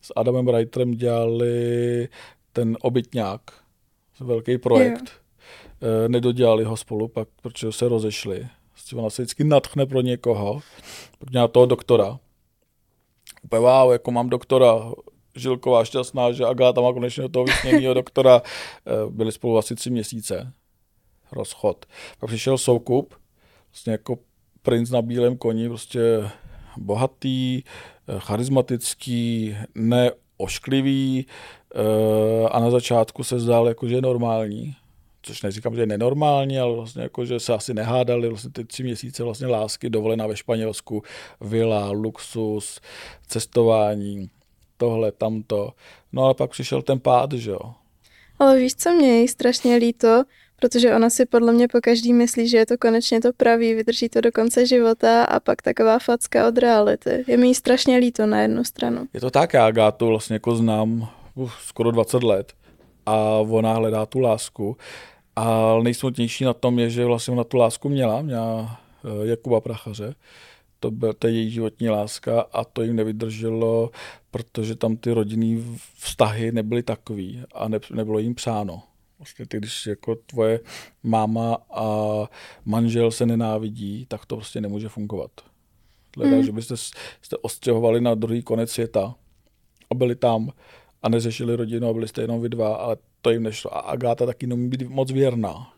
S 0.00 0.12
Adamem 0.16 0.48
Reiterem 0.48 0.90
dělali 0.90 2.08
ten 2.52 2.76
obytňák, 2.80 3.40
velký 4.20 4.58
projekt. 4.58 5.10
Yeah. 5.82 6.08
Nedodělali 6.08 6.64
ho 6.64 6.76
spolu, 6.76 7.08
pak, 7.08 7.28
protože 7.42 7.72
se 7.72 7.88
rozešli. 7.88 8.48
Ona 8.96 9.10
se 9.10 9.22
vždycky 9.22 9.44
natchne 9.44 9.86
pro 9.86 10.00
někoho, 10.00 10.60
pak 11.18 11.30
měla 11.30 11.48
toho 11.48 11.66
doktora. 11.66 12.18
Úplně 13.42 13.60
wow, 13.60 13.92
jako 13.92 14.10
mám 14.10 14.28
doktora, 14.28 14.92
Žilková 15.38 15.84
šťastná, 15.84 16.32
že 16.32 16.44
Agáta 16.44 16.80
má 16.80 16.92
konečně 16.92 17.28
toho 17.28 17.44
vysněného 17.44 17.94
doktora. 17.94 18.42
Eh, 18.42 19.10
byli 19.10 19.32
spolu 19.32 19.58
asi 19.58 19.74
tři 19.74 19.90
měsíce 19.90 20.52
rozchod. 21.32 21.86
Pak 22.18 22.28
přišel 22.28 22.58
Soukup, 22.58 23.14
vlastně 23.70 23.92
jako 23.92 24.18
princ 24.62 24.90
na 24.90 25.02
bílém 25.02 25.36
koni, 25.36 25.68
prostě 25.68 26.30
bohatý, 26.76 27.62
eh, 27.62 28.14
charismatický, 28.18 29.56
neošklivý 29.74 31.26
eh, 31.74 32.48
a 32.48 32.60
na 32.60 32.70
začátku 32.70 33.24
se 33.24 33.40
zdál 33.40 33.68
jako, 33.68 33.88
že 33.88 33.94
je 33.94 34.02
normální, 34.02 34.76
což 35.22 35.42
neříkám, 35.42 35.74
že 35.74 35.82
je 35.82 35.86
nenormální, 35.86 36.58
ale 36.58 36.74
vlastně 36.74 37.02
jako, 37.02 37.24
že 37.24 37.40
se 37.40 37.54
asi 37.54 37.74
nehádali, 37.74 38.28
vlastně 38.28 38.50
ty 38.50 38.64
tři 38.64 38.82
měsíce 38.82 39.24
vlastně 39.24 39.46
lásky, 39.46 39.90
dovolená 39.90 40.26
ve 40.26 40.36
Španělsku, 40.36 41.02
vila, 41.40 41.90
luxus, 41.90 42.80
cestování, 43.26 44.30
tohle, 44.76 45.12
tamto. 45.12 45.72
No 46.12 46.24
ale 46.24 46.34
pak 46.34 46.50
přišel 46.50 46.82
ten 46.82 47.00
pád, 47.00 47.32
že 47.32 47.50
jo. 47.50 47.74
Ale 48.38 48.58
víš, 48.58 48.74
co 48.74 48.92
mě 48.92 49.20
je 49.20 49.28
strašně 49.28 49.76
líto, 49.76 50.24
Protože 50.60 50.94
ona 50.94 51.10
si 51.10 51.26
podle 51.26 51.52
mě 51.52 51.68
po 51.68 51.80
každý 51.80 52.12
myslí, 52.12 52.48
že 52.48 52.58
je 52.58 52.66
to 52.66 52.78
konečně 52.78 53.20
to 53.20 53.32
pravý, 53.32 53.74
vydrží 53.74 54.08
to 54.08 54.20
do 54.20 54.32
konce 54.32 54.66
života 54.66 55.24
a 55.24 55.40
pak 55.40 55.62
taková 55.62 55.98
facka 55.98 56.48
od 56.48 56.58
reality. 56.58 57.24
Je 57.26 57.36
mi 57.36 57.46
jí 57.46 57.54
strašně 57.54 57.96
líto 57.96 58.26
na 58.26 58.40
jednu 58.42 58.64
stranu. 58.64 59.06
Je 59.14 59.20
to 59.20 59.30
tak, 59.30 59.54
já 59.54 59.70
Gátu 59.70 60.06
vlastně 60.06 60.34
jako 60.34 60.56
znám 60.56 61.08
uh, 61.34 61.50
skoro 61.66 61.90
20 61.90 62.22
let 62.22 62.52
a 63.08 63.40
ona 63.40 63.72
hledá 63.72 64.06
tu 64.06 64.18
lásku. 64.18 64.76
A 65.36 65.74
nejsmutnější 65.82 66.44
na 66.44 66.54
tom 66.54 66.78
je, 66.78 66.90
že 66.90 67.04
vlastně 67.04 67.32
ona 67.32 67.44
tu 67.44 67.56
lásku 67.56 67.88
měla, 67.88 68.22
měla 68.22 68.80
uh, 69.04 69.26
Jakuba 69.26 69.60
Prachaře, 69.60 70.14
to 70.80 70.90
byla 70.90 71.12
to 71.12 71.28
její 71.28 71.50
životní 71.50 71.88
láska 71.88 72.40
a 72.40 72.64
to 72.64 72.82
jim 72.82 72.96
nevydrželo, 72.96 73.90
protože 74.30 74.74
tam 74.74 74.96
ty 74.96 75.12
rodinný 75.12 75.78
vztahy 75.94 76.52
nebyly 76.52 76.82
takový 76.82 77.42
a 77.54 77.68
ne, 77.68 77.78
nebylo 77.94 78.18
jim 78.18 78.34
přáno. 78.34 78.82
Vlastně 79.18 79.46
ty, 79.46 79.56
když 79.56 79.86
jako 79.86 80.14
tvoje 80.14 80.60
máma 81.02 81.58
a 81.70 81.86
manžel 82.64 83.10
se 83.10 83.26
nenávidí, 83.26 84.06
tak 84.08 84.26
to 84.26 84.36
prostě 84.36 84.60
nemůže 84.60 84.88
fungovat. 84.88 85.30
Hledá, 86.16 86.36
hmm. 86.36 86.44
že 86.44 86.52
byste 86.52 86.76
jste 87.22 87.36
ostěhovali 87.42 88.00
na 88.00 88.14
druhý 88.14 88.42
konec 88.42 88.70
světa 88.70 89.14
a 89.90 89.94
byli 89.94 90.14
tam 90.14 90.52
a 91.02 91.08
neřešili 91.08 91.56
rodinu 91.56 91.88
a 91.88 91.92
byli 91.92 92.08
jste 92.08 92.20
jenom 92.20 92.40
vy 92.40 92.48
dva, 92.48 92.76
ale 92.76 92.96
to 93.22 93.30
jim 93.30 93.42
nešlo. 93.42 93.76
A 93.76 93.80
Agáta 93.80 94.26
taky 94.26 94.46
nemůže 94.46 94.68
být 94.68 94.88
moc 94.88 95.12
věrná. 95.12 95.72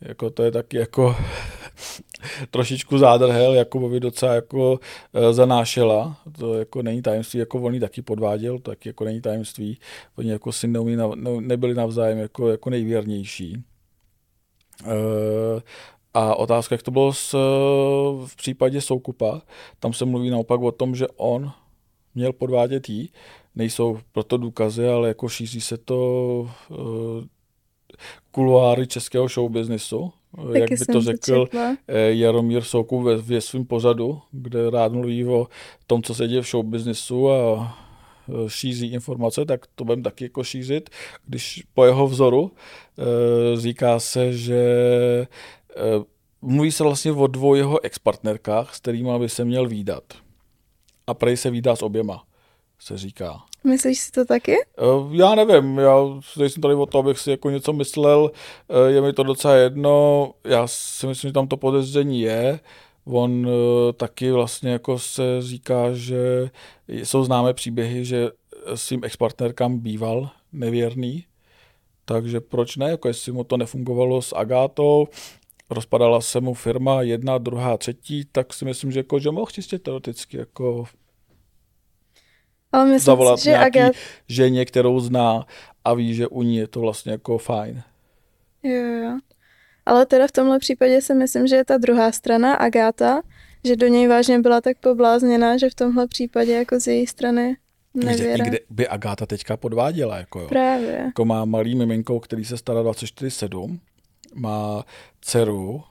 Jako 0.00 0.30
to 0.30 0.42
je 0.42 0.50
taky 0.50 0.76
jako 0.76 1.16
trošičku 2.50 2.98
zádrhel, 2.98 3.54
Jakubovi 3.54 4.00
docela 4.00 4.34
jako 4.34 4.80
e, 5.14 5.32
zanášela, 5.32 6.16
to 6.38 6.54
jako 6.54 6.82
není 6.82 7.02
tajemství, 7.02 7.38
jako 7.38 7.62
on 7.62 7.80
taky 7.80 8.02
podváděl, 8.02 8.58
to 8.58 8.70
taky 8.70 8.88
jako 8.88 9.04
není 9.04 9.20
tajemství, 9.20 9.78
oni 10.16 10.30
jako 10.30 10.52
si 10.52 10.68
neumí, 10.68 10.96
no, 10.96 11.14
nebyli 11.40 11.74
navzájem 11.74 12.18
jako, 12.18 12.48
jako 12.48 12.70
nejvěrnější. 12.70 13.64
E, 14.86 15.62
a 16.14 16.34
otázka, 16.34 16.74
jak 16.74 16.82
to 16.82 16.90
bylo 16.90 17.12
s, 17.12 17.32
v 18.26 18.36
případě 18.36 18.80
Soukupa, 18.80 19.42
tam 19.80 19.92
se 19.92 20.04
mluví 20.04 20.30
naopak 20.30 20.60
o 20.60 20.72
tom, 20.72 20.94
že 20.94 21.06
on 21.16 21.52
měl 22.14 22.32
podvádět 22.32 22.88
jí. 22.88 23.10
Nejsou 23.54 23.98
proto 24.12 24.36
důkazy, 24.36 24.88
ale 24.88 25.08
jako 25.08 25.28
šíří 25.28 25.60
se 25.60 25.76
to 25.78 25.96
uh, 26.68 26.78
kuloáry 28.30 28.86
českého 28.86 29.28
showbiznisu. 29.28 30.12
Taky 30.46 30.60
jak 30.60 30.70
by 30.70 30.86
to 30.86 31.00
řekl 31.00 31.44
četla. 31.46 31.76
eh, 31.88 32.12
Jaromír 32.12 32.62
Soukup 32.62 33.02
ve, 33.04 33.16
ve 33.16 33.40
svém 33.40 33.64
pořadu, 33.64 34.20
kde 34.30 34.70
rád 34.70 34.92
mluví 34.92 35.26
o 35.26 35.46
tom, 35.86 36.02
co 36.02 36.14
se 36.14 36.28
děje 36.28 36.42
v 36.42 36.46
showbiznisu 36.46 37.30
a 37.30 37.78
eh, 38.28 38.32
šíří 38.50 38.92
informace, 38.92 39.44
tak 39.44 39.66
to 39.74 39.84
budeme 39.84 40.02
taky 40.02 40.24
jako 40.24 40.44
šířit. 40.44 40.90
Když 41.26 41.62
po 41.74 41.84
jeho 41.84 42.06
vzoru 42.06 42.52
eh, 42.98 43.60
říká 43.60 44.00
se, 44.00 44.32
že 44.32 44.62
eh, 45.76 46.04
mluví 46.42 46.72
se 46.72 46.84
vlastně 46.84 47.12
o 47.12 47.26
dvou 47.26 47.54
jeho 47.54 47.84
expartnerkách, 47.84 48.74
s 48.74 48.78
kterými 48.80 49.18
by 49.18 49.28
se 49.28 49.44
měl 49.44 49.68
výdat. 49.68 50.02
A 51.12 51.14
prej 51.14 51.36
se 51.36 51.50
výdá 51.50 51.76
s 51.76 51.82
oběma, 51.82 52.22
se 52.78 52.98
říká. 52.98 53.42
Myslíš 53.64 53.98
si 53.98 54.10
to 54.10 54.24
taky? 54.24 54.52
Eh, 54.78 54.82
Já 55.10 55.34
nevím, 55.34 55.78
já 55.78 55.96
nejsem 56.38 56.62
tady 56.62 56.74
o 56.74 56.86
to, 56.86 56.98
abych 56.98 57.18
si 57.18 57.30
jako 57.30 57.50
něco 57.50 57.72
myslel, 57.72 58.30
eh, 58.68 58.90
je 58.92 59.00
mi 59.00 59.12
to 59.12 59.22
docela 59.22 59.54
jedno, 59.54 60.30
já 60.44 60.66
si 60.66 61.06
myslím, 61.06 61.28
že 61.28 61.32
tam 61.32 61.48
to 61.48 61.56
podezření 61.56 62.20
je, 62.20 62.60
on 63.04 63.46
eh, 63.48 63.92
taky 63.92 64.30
vlastně 64.32 64.70
jako 64.70 64.98
se 64.98 65.22
říká, 65.42 65.92
že 65.92 66.50
jsou 66.88 67.24
známé 67.24 67.54
příběhy, 67.54 68.04
že 68.04 68.30
svým 68.74 69.04
expartnerkám 69.04 69.78
býval 69.78 70.30
nevěrný, 70.52 71.24
takže 72.04 72.40
proč 72.40 72.76
ne, 72.76 72.90
jako 72.90 73.08
jestli 73.08 73.32
mu 73.32 73.44
to 73.44 73.56
nefungovalo 73.56 74.22
s 74.22 74.34
Agátou, 74.36 75.08
rozpadala 75.70 76.20
se 76.20 76.40
mu 76.40 76.54
firma 76.54 77.02
jedna, 77.02 77.38
druhá, 77.38 77.76
třetí, 77.76 78.24
tak 78.32 78.52
si 78.54 78.64
myslím, 78.64 78.92
že, 78.92 79.00
jako, 79.00 79.18
že 79.18 79.30
mohl 79.30 79.50
čistě 79.50 79.78
teoreticky 79.78 80.36
jako 80.36 80.84
Ale 82.72 82.84
myslím 82.84 83.04
zavolat 83.04 83.38
si, 83.38 83.44
že 83.44 83.50
nějaký 83.50 83.80
Agat... 83.80 83.92
ženě, 84.28 84.64
kterou 84.64 85.00
zná 85.00 85.46
a 85.84 85.94
ví, 85.94 86.14
že 86.14 86.26
u 86.26 86.42
ní 86.42 86.56
je 86.56 86.66
to 86.66 86.80
vlastně 86.80 87.12
jako 87.12 87.38
fajn. 87.38 87.82
Jo, 88.62 88.82
jo. 88.82 89.18
Ale 89.86 90.06
teda 90.06 90.26
v 90.26 90.32
tomhle 90.32 90.58
případě 90.58 91.00
si 91.02 91.14
myslím, 91.14 91.46
že 91.46 91.56
je 91.56 91.64
ta 91.64 91.78
druhá 91.78 92.12
strana, 92.12 92.54
Agáta, 92.54 93.22
že 93.64 93.76
do 93.76 93.86
něj 93.86 94.08
vážně 94.08 94.38
byla 94.38 94.60
tak 94.60 94.78
poblázněná, 94.78 95.56
že 95.56 95.70
v 95.70 95.74
tomhle 95.74 96.06
případě 96.06 96.52
jako 96.52 96.80
z 96.80 96.86
její 96.86 97.06
strany 97.06 97.56
nevěra. 97.94 98.44
i 98.44 98.48
kde 98.48 98.58
by 98.70 98.88
Agáta 98.88 99.26
teďka 99.26 99.56
podváděla, 99.56 100.18
jako 100.18 100.40
jo. 100.40 100.48
Právě. 100.48 101.02
Jako 101.06 101.24
má 101.24 101.44
malý 101.44 101.74
miminko, 101.74 102.20
který 102.20 102.44
se 102.44 102.56
stará 102.56 102.82
24-7, 102.82 103.78
má 104.34 104.84
dceru, 105.20 105.82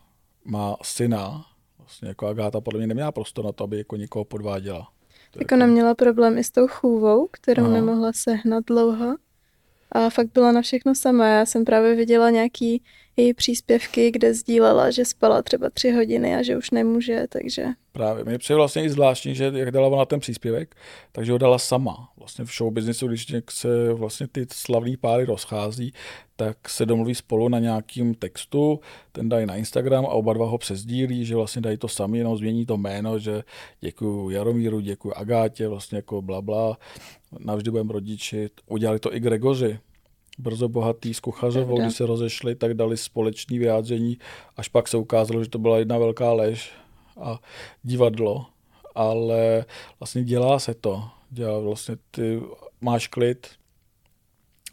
má 0.45 0.75
syna, 0.83 1.45
vlastně 1.79 2.07
jako 2.07 2.27
Agáta 2.27 2.61
podle 2.61 2.77
mě 2.77 2.87
neměla 2.87 3.11
prostor 3.11 3.45
na 3.45 3.51
to, 3.51 3.63
aby 3.63 3.77
jako 3.77 3.95
někoho 3.95 4.25
podváděla. 4.25 4.87
Je 5.35 5.41
Jako 5.41 5.55
neměla 5.55 5.95
problém 5.95 6.37
i 6.37 6.43
s 6.43 6.51
tou 6.51 6.67
chůvou, 6.67 7.27
kterou 7.31 7.63
Aha. 7.63 7.73
nemohla 7.73 8.11
sehnat 8.13 8.63
dlouho. 8.67 9.15
A 9.91 10.09
fakt 10.09 10.31
byla 10.33 10.51
na 10.51 10.61
všechno 10.61 10.95
sama. 10.95 11.27
Já 11.27 11.45
jsem 11.45 11.65
právě 11.65 11.95
viděla 11.95 12.29
nějaký 12.29 12.83
její 13.21 13.33
příspěvky, 13.33 14.11
kde 14.11 14.33
sdílela, 14.33 14.91
že 14.91 15.05
spala 15.05 15.41
třeba 15.41 15.69
tři 15.69 15.91
hodiny 15.91 16.35
a 16.35 16.43
že 16.43 16.57
už 16.57 16.71
nemůže, 16.71 17.25
takže 17.29 17.65
Právě. 17.93 18.23
Mně 18.23 18.37
přijde 18.37 18.55
vlastně 18.55 18.83
i 18.83 18.89
zvláštní, 18.89 19.35
že 19.35 19.51
jak 19.55 19.71
dala 19.71 19.87
ona 19.87 20.05
ten 20.05 20.19
příspěvek, 20.19 20.75
takže 21.11 21.31
ho 21.31 21.37
dala 21.37 21.59
sama. 21.59 22.09
Vlastně 22.17 22.45
v 22.45 22.51
show 22.57 22.73
businessu, 22.73 23.07
když 23.07 23.27
se 23.49 23.93
vlastně 23.93 24.27
ty 24.27 24.45
slavný 24.51 24.97
páry 24.97 25.25
rozchází, 25.25 25.93
tak 26.35 26.69
se 26.69 26.85
domluví 26.85 27.15
spolu 27.15 27.49
na 27.49 27.59
nějakým 27.59 28.15
textu, 28.15 28.79
ten 29.11 29.29
dají 29.29 29.45
na 29.45 29.55
Instagram 29.55 30.05
a 30.05 30.09
oba 30.09 30.33
dva 30.33 30.45
ho 30.45 30.57
přesdílí, 30.57 31.25
že 31.25 31.35
vlastně 31.35 31.61
dají 31.61 31.77
to 31.77 31.87
sami, 31.87 32.17
jenom 32.17 32.37
změní 32.37 32.65
to 32.65 32.77
jméno, 32.77 33.19
že 33.19 33.43
děkuji 33.81 34.29
Jaromíru, 34.29 34.79
děkuji 34.79 35.13
Agátě, 35.17 35.67
vlastně 35.67 35.95
jako 35.95 36.21
bla 36.21 36.41
bla, 36.41 36.77
navždy 37.39 37.71
budeme 37.71 37.93
rodiči. 37.93 38.49
Udělali 38.67 38.99
to 38.99 39.15
i 39.15 39.19
Gregoři, 39.19 39.79
brzo 40.41 40.69
bohatý 40.69 41.13
s 41.13 41.19
Kuchařovou, 41.19 41.81
když 41.81 41.95
se 41.95 42.05
rozešli, 42.05 42.55
tak 42.55 42.73
dali 42.73 42.97
společný 42.97 43.59
vyjádření, 43.59 44.17
až 44.57 44.67
pak 44.67 44.87
se 44.87 44.97
ukázalo, 44.97 45.43
že 45.43 45.49
to 45.49 45.59
byla 45.59 45.77
jedna 45.77 45.97
velká 45.97 46.33
lež 46.33 46.71
a 47.21 47.39
divadlo, 47.83 48.45
ale 48.95 49.65
vlastně 49.99 50.23
dělá 50.23 50.59
se 50.59 50.73
to. 50.73 51.03
Dělá 51.29 51.59
vlastně 51.59 51.97
ty, 52.11 52.41
máš 52.81 53.07
klid, 53.07 53.47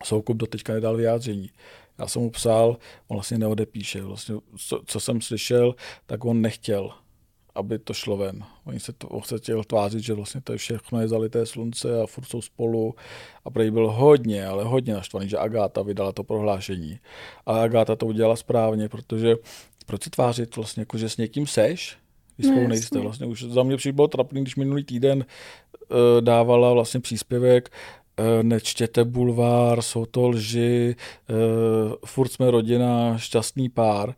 Soukup 0.05 0.37
do 0.37 0.47
teďka 0.47 0.73
nedal 0.73 0.97
vyjádření. 0.97 1.51
Já 1.99 2.07
jsem 2.07 2.23
mu 2.23 2.31
psal, 2.31 2.77
on 3.09 3.17
vlastně 3.17 3.39
neodepíše. 3.39 4.03
Vlastně, 4.03 4.35
co, 4.57 4.81
co 4.87 5.01
jsem 5.01 5.21
slyšel, 5.21 5.75
tak 6.07 6.25
on 6.25 6.43
nechtěl, 6.43 6.91
aby 7.59 7.79
to 7.79 7.95
šlo 7.95 8.17
ven. 8.17 8.45
Oni 8.65 8.81
se, 8.81 8.93
to, 8.93 9.09
on 9.09 9.23
se 9.23 9.38
chtěl 9.38 9.65
tvářit, 9.65 10.00
že 10.00 10.15
vlastně 10.15 10.41
to 10.41 10.53
je 10.53 10.59
všechno 10.59 11.00
je 11.00 11.09
zalité 11.09 11.47
slunce 11.47 12.03
a 12.03 12.07
furt 12.07 12.25
jsou 12.25 12.43
spolu. 12.43 12.95
A 13.45 13.50
prej 13.50 13.71
byl 13.71 13.91
hodně, 13.91 14.47
ale 14.47 14.65
hodně 14.65 14.95
naštvaný, 14.95 15.29
že 15.29 15.38
Agáta 15.38 15.83
vydala 15.83 16.12
to 16.12 16.25
prohlášení. 16.25 16.99
A 17.47 17.62
Agáta 17.62 17.97
to 17.97 18.07
udělala 18.07 18.37
správně, 18.37 18.88
protože 18.88 19.37
proč 19.87 20.03
se 20.05 20.11
tvářit 20.11 20.57
vlastně, 20.57 20.81
jako, 20.81 20.99
že 20.99 21.09
s 21.09 21.17
někým 21.17 21.47
seš, 21.47 21.99
když 22.37 22.47
No 22.47 22.53
spolu 22.53 22.62
jasně. 22.62 22.69
nejste. 22.69 22.99
Vlastně 23.00 23.27
už 23.27 23.43
za 23.43 23.62
mě 23.62 23.77
přijde 23.77 23.93
bylo 23.93 24.09
trapný, 24.09 24.41
když 24.43 24.57
minulý 24.57 24.85
týden 24.85 25.19
uh, 25.91 25.97
dávala 26.21 26.73
vlastně 26.73 27.00
příspěvek 27.00 27.71
eh, 28.21 28.43
nečtěte 28.43 29.05
bulvár, 29.05 29.83
jsou 29.83 30.07
to 30.07 30.29
lži, 30.29 30.97
eh, 31.31 31.35
furt 32.07 32.29
jsme 32.33 32.50
rodina, 32.50 33.19
šťastný 33.19 33.69
pár. 33.69 34.15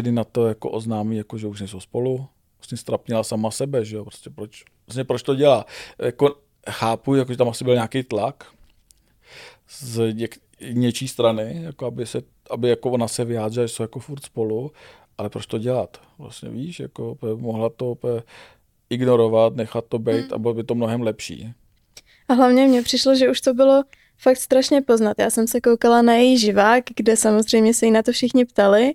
Dny 0.00 0.12
na 0.12 0.24
to 0.24 0.46
jako 0.46 0.70
oznámí, 0.70 1.16
jako, 1.16 1.38
že 1.38 1.46
už 1.46 1.60
nejsou 1.60 1.80
spolu. 1.80 2.26
Vlastně 2.58 2.78
strapnila 2.78 3.24
sama 3.24 3.50
sebe, 3.50 3.84
že 3.84 3.96
jo, 3.96 4.04
prostě 4.04 4.30
proč, 4.30 4.64
vlastně 4.86 5.04
proč 5.04 5.22
to 5.22 5.34
dělá. 5.34 5.66
Jako, 6.02 6.36
chápu, 6.70 7.14
jako, 7.14 7.32
že 7.32 7.38
tam 7.38 7.48
asi 7.48 7.64
byl 7.64 7.74
nějaký 7.74 8.02
tlak 8.02 8.46
z 9.68 10.12
něk, 10.12 10.36
něčí 10.72 11.08
strany, 11.08 11.62
jako 11.62 11.86
aby, 11.86 12.06
se, 12.06 12.22
aby 12.50 12.68
jako 12.68 12.90
ona 12.90 13.08
se 13.08 13.24
vyjádřila, 13.24 13.66
že 13.66 13.72
jsou 13.72 13.82
jako 13.82 14.00
furt 14.00 14.24
spolu, 14.24 14.72
ale 15.18 15.30
proč 15.30 15.46
to 15.46 15.58
dělat? 15.58 16.00
Vlastně 16.18 16.48
víš, 16.48 16.80
jako 16.80 17.18
mohla 17.36 17.68
to 17.68 17.90
úplně 17.90 18.22
ignorovat, 18.90 19.56
nechat 19.56 19.84
to 19.88 19.98
být 19.98 20.32
a 20.32 20.38
bylo 20.38 20.54
by 20.54 20.64
to 20.64 20.74
mnohem 20.74 21.02
lepší. 21.02 21.52
A 22.28 22.34
hlavně 22.34 22.66
mně 22.66 22.82
přišlo, 22.82 23.14
že 23.14 23.30
už 23.30 23.40
to 23.40 23.54
bylo 23.54 23.82
fakt 24.18 24.36
strašně 24.36 24.82
poznat. 24.82 25.18
Já 25.18 25.30
jsem 25.30 25.46
se 25.46 25.60
koukala 25.60 26.02
na 26.02 26.14
její 26.14 26.38
živák, 26.38 26.84
kde 26.96 27.16
samozřejmě 27.16 27.74
se 27.74 27.86
jí 27.86 27.92
na 27.92 28.02
to 28.02 28.12
všichni 28.12 28.44
ptali 28.44 28.94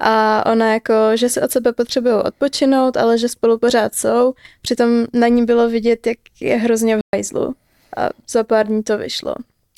a 0.00 0.46
ona 0.52 0.72
jako, 0.72 0.94
že 1.14 1.28
se 1.28 1.42
od 1.42 1.50
sebe 1.50 1.72
potřebují 1.72 2.14
odpočinout, 2.14 2.96
ale 2.96 3.18
že 3.18 3.28
spolu 3.28 3.58
pořád 3.58 3.94
jsou. 3.94 4.34
Přitom 4.62 5.06
na 5.12 5.28
ní 5.28 5.44
bylo 5.44 5.68
vidět, 5.68 6.06
jak 6.06 6.18
je 6.40 6.56
hrozně 6.56 6.96
v 6.96 7.00
hajzlu. 7.14 7.54
A 7.96 8.08
za 8.28 8.44
pár 8.44 8.66
dní 8.66 8.82
to 8.82 8.98
vyšlo. 8.98 9.34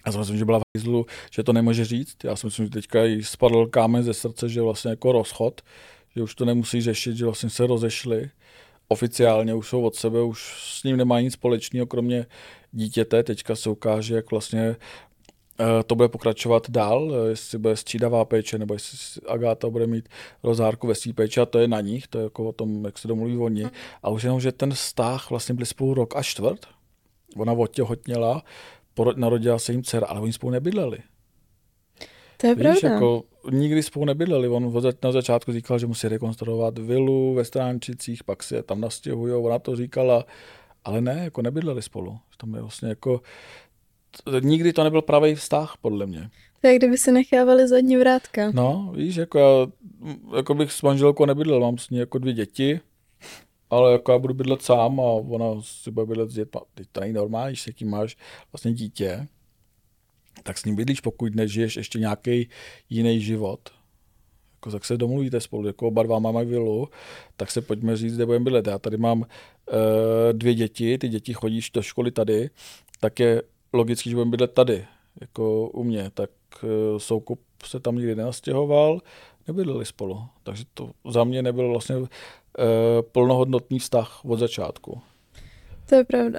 Já 0.06 0.12
si 0.12 0.18
myslím, 0.18 0.38
že 0.38 0.44
byla 0.44 0.58
v 0.58 0.62
hajzlu, 0.76 1.06
že 1.30 1.42
to 1.42 1.52
nemůže 1.52 1.84
říct. 1.84 2.16
Já 2.24 2.36
si 2.36 2.46
myslím, 2.46 2.66
že 2.66 2.70
teďka 2.70 3.04
jí 3.04 3.24
spadl 3.24 3.66
kámen 3.66 4.02
ze 4.02 4.14
srdce, 4.14 4.48
že 4.48 4.62
vlastně 4.62 4.90
jako 4.90 5.12
rozchod, 5.12 5.60
že 6.16 6.22
už 6.22 6.34
to 6.34 6.44
nemusí 6.44 6.80
řešit, 6.80 7.16
že 7.16 7.24
vlastně 7.24 7.50
se 7.50 7.66
rozešli. 7.66 8.30
Oficiálně 8.88 9.54
už 9.54 9.68
jsou 9.68 9.82
od 9.82 9.96
sebe, 9.96 10.22
už 10.22 10.54
s 10.78 10.84
ním 10.84 10.96
nemá 10.96 11.20
nic 11.20 11.32
společného, 11.32 11.86
kromě 11.86 12.26
dítěte. 12.72 13.22
Teďka 13.22 13.56
se 13.56 13.70
ukáže, 13.70 14.14
jak 14.14 14.30
vlastně 14.30 14.76
to 15.86 15.94
bude 15.94 16.08
pokračovat 16.08 16.70
dál, 16.70 17.12
eh, 17.14 17.28
jestli 17.28 17.58
bude 17.58 17.76
střídavá 17.76 18.24
péče, 18.24 18.58
nebo 18.58 18.74
jestli 18.74 19.22
Agáta 19.28 19.70
bude 19.70 19.86
mít 19.86 20.08
rozárku 20.42 20.86
ve 20.86 20.94
své 20.94 21.12
péči 21.12 21.40
a 21.40 21.46
to 21.46 21.58
je 21.58 21.68
na 21.68 21.80
nich, 21.80 22.08
to 22.08 22.18
je 22.18 22.24
jako 22.24 22.48
o 22.48 22.52
tom, 22.52 22.84
jak 22.84 22.98
se 22.98 23.08
domluví 23.08 23.36
oni. 23.36 23.64
A 24.02 24.10
už 24.10 24.22
jenom, 24.22 24.40
že 24.40 24.52
ten 24.52 24.74
vztah 24.74 25.30
vlastně 25.30 25.54
byli 25.54 25.66
spolu 25.66 25.94
rok 25.94 26.16
a 26.16 26.22
čtvrt, 26.22 26.66
ona 27.36 27.52
otěhotněla, 27.52 28.42
narodila 29.16 29.58
se 29.58 29.72
jim 29.72 29.82
dcera, 29.82 30.06
ale 30.06 30.20
oni 30.20 30.32
spolu 30.32 30.50
nebydleli. 30.50 30.98
To 32.36 32.46
je 32.46 32.54
Víš, 32.54 32.62
pravda. 32.62 32.94
jako 32.94 33.22
nikdy 33.50 33.82
spolu 33.82 34.04
nebydleli. 34.04 34.48
On 34.48 34.72
na 35.02 35.12
začátku 35.12 35.52
říkal, 35.52 35.78
že 35.78 35.86
musí 35.86 36.08
rekonstruovat 36.08 36.78
vilu 36.78 37.34
ve 37.34 37.44
Stránčicích, 37.44 38.24
pak 38.24 38.42
si 38.42 38.54
je 38.54 38.62
tam 38.62 38.80
nastěhují, 38.80 39.32
ona 39.34 39.58
to 39.58 39.76
říkala, 39.76 40.24
ale 40.84 41.00
ne, 41.00 41.20
jako 41.24 41.42
nebydleli 41.42 41.82
spolu. 41.82 42.18
Tam 42.36 42.54
je 42.54 42.60
vlastně 42.60 42.88
jako, 42.88 43.20
nikdy 44.40 44.72
to 44.72 44.84
nebyl 44.84 45.02
pravý 45.02 45.34
vztah, 45.34 45.74
podle 45.80 46.06
mě. 46.06 46.30
To 46.60 46.68
je, 46.68 46.76
kdyby 46.76 46.98
si 46.98 47.12
nechávali 47.12 47.68
zadní 47.68 47.96
vrátka. 47.96 48.50
No, 48.50 48.92
víš, 48.96 49.16
jako 49.16 49.38
já 49.38 49.66
jako 50.36 50.54
bych 50.54 50.72
s 50.72 50.82
manželkou 50.82 51.26
nebydlel, 51.26 51.60
mám 51.60 51.78
s 51.78 51.90
ní 51.90 51.98
jako 51.98 52.18
dvě 52.18 52.32
děti, 52.32 52.80
ale 53.70 53.92
jako 53.92 54.12
já 54.12 54.18
budu 54.18 54.34
bydlet 54.34 54.62
sám 54.62 55.00
a 55.00 55.02
ona 55.04 55.46
si 55.60 55.90
bude 55.90 56.06
bydlet 56.06 56.30
s 56.30 56.34
dětma. 56.34 56.60
Teď 56.74 56.88
to 56.92 57.00
není 57.00 57.12
normální, 57.12 57.52
když 57.52 57.66
jaký 57.66 57.84
máš 57.84 58.16
vlastně 58.52 58.72
dítě, 58.72 59.28
tak 60.42 60.58
s 60.58 60.64
ním 60.64 60.76
bydlíš, 60.76 61.00
pokud 61.00 61.34
nežiješ 61.34 61.76
ještě 61.76 61.98
nějaký 61.98 62.48
jiný 62.90 63.20
život. 63.20 63.60
Jako, 64.54 64.70
tak 64.70 64.84
se 64.84 64.96
domluvíte 64.96 65.40
spolu, 65.40 65.66
jako 65.66 65.88
oba 65.88 66.02
dva 66.02 66.18
máme 66.18 66.44
vilu, 66.44 66.88
tak 67.36 67.50
se 67.50 67.60
pojďme 67.60 67.96
říct, 67.96 68.14
kde 68.14 68.26
budeme 68.26 68.44
bydlet. 68.44 68.66
Já 68.66 68.78
tady 68.78 68.96
mám 68.96 69.20
uh, 69.20 69.26
dvě 70.32 70.54
děti, 70.54 70.98
ty 70.98 71.08
děti 71.08 71.34
chodíš 71.34 71.70
do 71.70 71.82
školy 71.82 72.10
tady, 72.10 72.50
tak 73.00 73.20
je 73.20 73.42
logicky, 73.72 74.10
že 74.10 74.16
budeme 74.16 74.30
bydlet 74.30 74.52
tady, 74.54 74.86
jako 75.20 75.68
u 75.68 75.84
mě. 75.84 76.10
Tak 76.14 76.30
uh, 76.62 76.70
Soukup 76.98 77.40
se 77.64 77.80
tam 77.80 77.96
nikdy 77.96 78.14
nenastěhoval, 78.14 79.00
nebydleli 79.48 79.86
spolu. 79.86 80.22
Takže 80.42 80.64
to 80.74 80.90
za 81.10 81.24
mě 81.24 81.42
nebyl 81.42 81.68
vlastně 81.68 81.96
uh, 81.96 82.06
plnohodnotný 83.12 83.78
vztah 83.78 84.20
od 84.24 84.38
začátku. 84.38 85.00
To 85.88 85.94
je 85.94 86.04
pravda. 86.04 86.38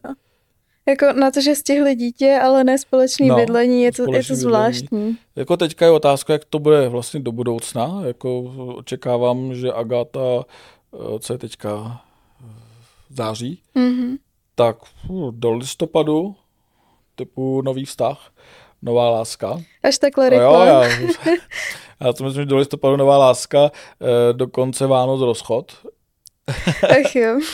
Jako 0.88 1.14
na 1.14 1.32
to, 1.32 1.42
že 1.42 1.56
stihli 1.56 1.96
dítě, 1.96 2.40
ale 2.44 2.64
ne 2.64 2.78
společný 2.78 3.28
No, 3.28 3.36
bydlení, 3.36 3.84
je 3.84 3.92
to, 3.92 4.02
je 4.02 4.06
to 4.06 4.12
bydlení. 4.12 4.42
zvláštní. 4.42 5.18
Jako 5.36 5.58
teďka 5.58 5.86
je 5.86 5.92
otázka, 5.92 6.34
jak 6.34 6.46
to 6.46 6.60
bude 6.60 6.90
vlastně 6.90 7.20
do 7.20 7.32
budoucna. 7.32 8.02
Jako 8.06 8.40
očekávám, 8.76 9.56
že 9.56 9.72
Agáta, 9.74 10.20
eh, 10.94 11.20
co 11.20 11.34
je 11.34 11.38
teďka 11.40 12.02
eh, 12.42 12.46
září, 13.10 13.60
Mhm. 13.76 14.16
tak 14.56 14.78
do 15.32 15.52
listopadu 15.54 16.36
typu 17.16 17.62
nový 17.62 17.86
vztah, 17.86 18.32
nová 18.82 19.10
láska. 19.10 19.62
Až 19.84 19.98
takhle 19.98 20.30
rychle. 20.30 20.46
jo, 20.46 20.54
já, 20.64 20.84
já 22.00 22.14
to 22.14 22.24
myslím, 22.24 22.42
že 22.42 22.46
do 22.46 22.58
listopadu 22.58 22.98
nová 22.98 23.18
láska, 23.18 23.72
eh, 24.02 24.34
do 24.34 24.48
konce 24.48 24.88
Vánoc 24.88 25.22
rozchod. 25.22 25.72
Ach 26.90 27.16
jo. 27.16 27.40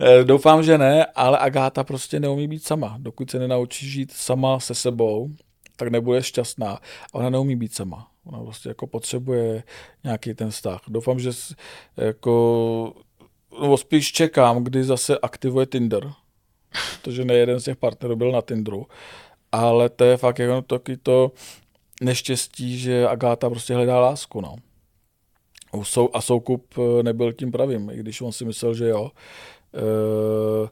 Eh, 0.00 0.24
Doufám, 0.24 0.62
že 0.62 0.78
ne, 0.78 1.06
ale 1.06 1.38
Agáta 1.38 1.84
prostě 1.84 2.20
neumí 2.20 2.48
být 2.48 2.64
sama. 2.64 2.96
Dokud 2.98 3.30
se 3.30 3.38
nenaučí 3.38 3.90
žít 3.90 4.12
sama 4.12 4.60
se 4.60 4.74
sebou, 4.74 5.30
tak 5.76 5.88
nebude 5.88 6.22
šťastná. 6.22 6.70
A 6.72 6.80
ona 7.14 7.30
neumí 7.30 7.56
být 7.56 7.74
sama. 7.74 8.08
Ona 8.26 8.40
prostě 8.42 8.68
jako 8.68 8.86
potřebuje 8.86 9.62
nějaký 10.04 10.34
ten 10.34 10.50
vztah. 10.50 10.80
Doufám, 10.88 11.18
že 11.18 11.30
jako, 11.96 12.92
no 13.60 13.76
spíš 13.76 14.12
čekám, 14.12 14.64
kdy 14.64 14.84
zase 14.84 15.18
aktivuje 15.18 15.66
Tinder, 15.66 16.12
protože 17.02 17.24
nejeden 17.24 17.60
z 17.60 17.64
těch 17.64 17.76
partnerů 17.76 18.16
byl 18.16 18.32
na 18.32 18.42
Tinderu, 18.42 18.86
ale 19.52 19.88
to 19.88 20.04
je 20.04 20.16
fakt 20.16 20.38
jako 20.38 20.62
taky 20.62 20.96
to 20.96 21.32
neštěstí, 22.02 22.78
že 22.78 23.08
Agáta 23.08 23.50
prostě 23.50 23.74
hledá 23.74 24.00
lásku, 24.00 24.40
no. 24.40 24.56
A 26.12 26.20
Soukup 26.20 26.74
eh, 26.78 27.02
nebyl 27.02 27.32
tím 27.32 27.52
pravým, 27.52 27.90
i 27.90 27.96
když 27.96 28.20
on 28.20 28.32
si 28.32 28.44
myslel, 28.44 28.74
že 28.74 28.88
jo. 28.88 29.10
Eh, 29.74 30.68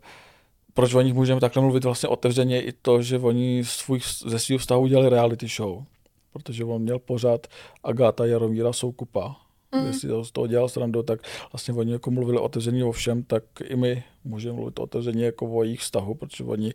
proč 0.74 0.94
o 0.94 1.00
nich 1.00 1.14
můžeme 1.14 1.40
takhle 1.40 1.62
mluvit 1.62 1.84
vlastně 1.84 2.08
otevřeně 2.08 2.62
i 2.62 2.72
to, 2.72 3.02
že 3.02 3.18
oni 3.18 3.62
svůj, 3.64 4.00
ze 4.26 4.38
svého 4.38 4.58
vztahu 4.58 4.82
udělali 4.82 5.08
reality 5.08 5.48
show. 5.48 5.84
Protože 6.32 6.64
on 6.64 6.82
měl 6.82 6.98
pořád 6.98 7.46
Agáta 7.84 8.26
Jaromíra 8.26 8.72
Soukupa. 8.72 9.36
Mm. 9.74 9.86
Jestli 9.86 10.10
z 10.22 10.30
toho 10.30 10.46
dělal 10.46 10.68
srandu, 10.68 11.02
tak 11.02 11.20
vlastně 11.52 11.74
oni 11.74 11.92
jako 11.92 12.10
mluvili 12.10 12.38
otevřeně 12.38 12.84
o 12.84 12.92
všem, 12.92 13.22
tak 13.22 13.44
i 13.64 13.76
my 13.76 14.04
můžeme 14.24 14.54
mluvit 14.54 14.78
otevřeně 14.78 15.24
jako 15.24 15.50
o 15.50 15.62
jejich 15.62 15.80
vztahu, 15.80 16.14
protože 16.14 16.44
oni 16.44 16.74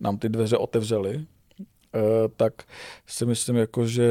nám 0.00 0.18
ty 0.18 0.28
dveře 0.28 0.56
otevřeli. 0.56 1.26
Eh, 1.94 2.28
tak 2.36 2.62
si 3.06 3.26
myslím, 3.26 3.56
jako, 3.56 3.86
že 3.86 4.08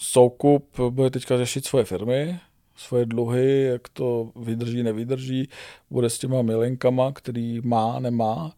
Soukup 0.00 0.80
bude 0.90 1.10
teďka 1.10 1.36
řešit 1.36 1.66
svoje 1.66 1.84
firmy, 1.84 2.38
svoje 2.76 3.06
dluhy, 3.06 3.62
jak 3.62 3.88
to 3.88 4.30
vydrží, 4.36 4.82
nevydrží, 4.82 5.48
bude 5.90 6.10
s 6.10 6.18
těma 6.18 6.42
milenkama, 6.42 7.12
který 7.12 7.60
má, 7.60 8.00
nemá. 8.00 8.52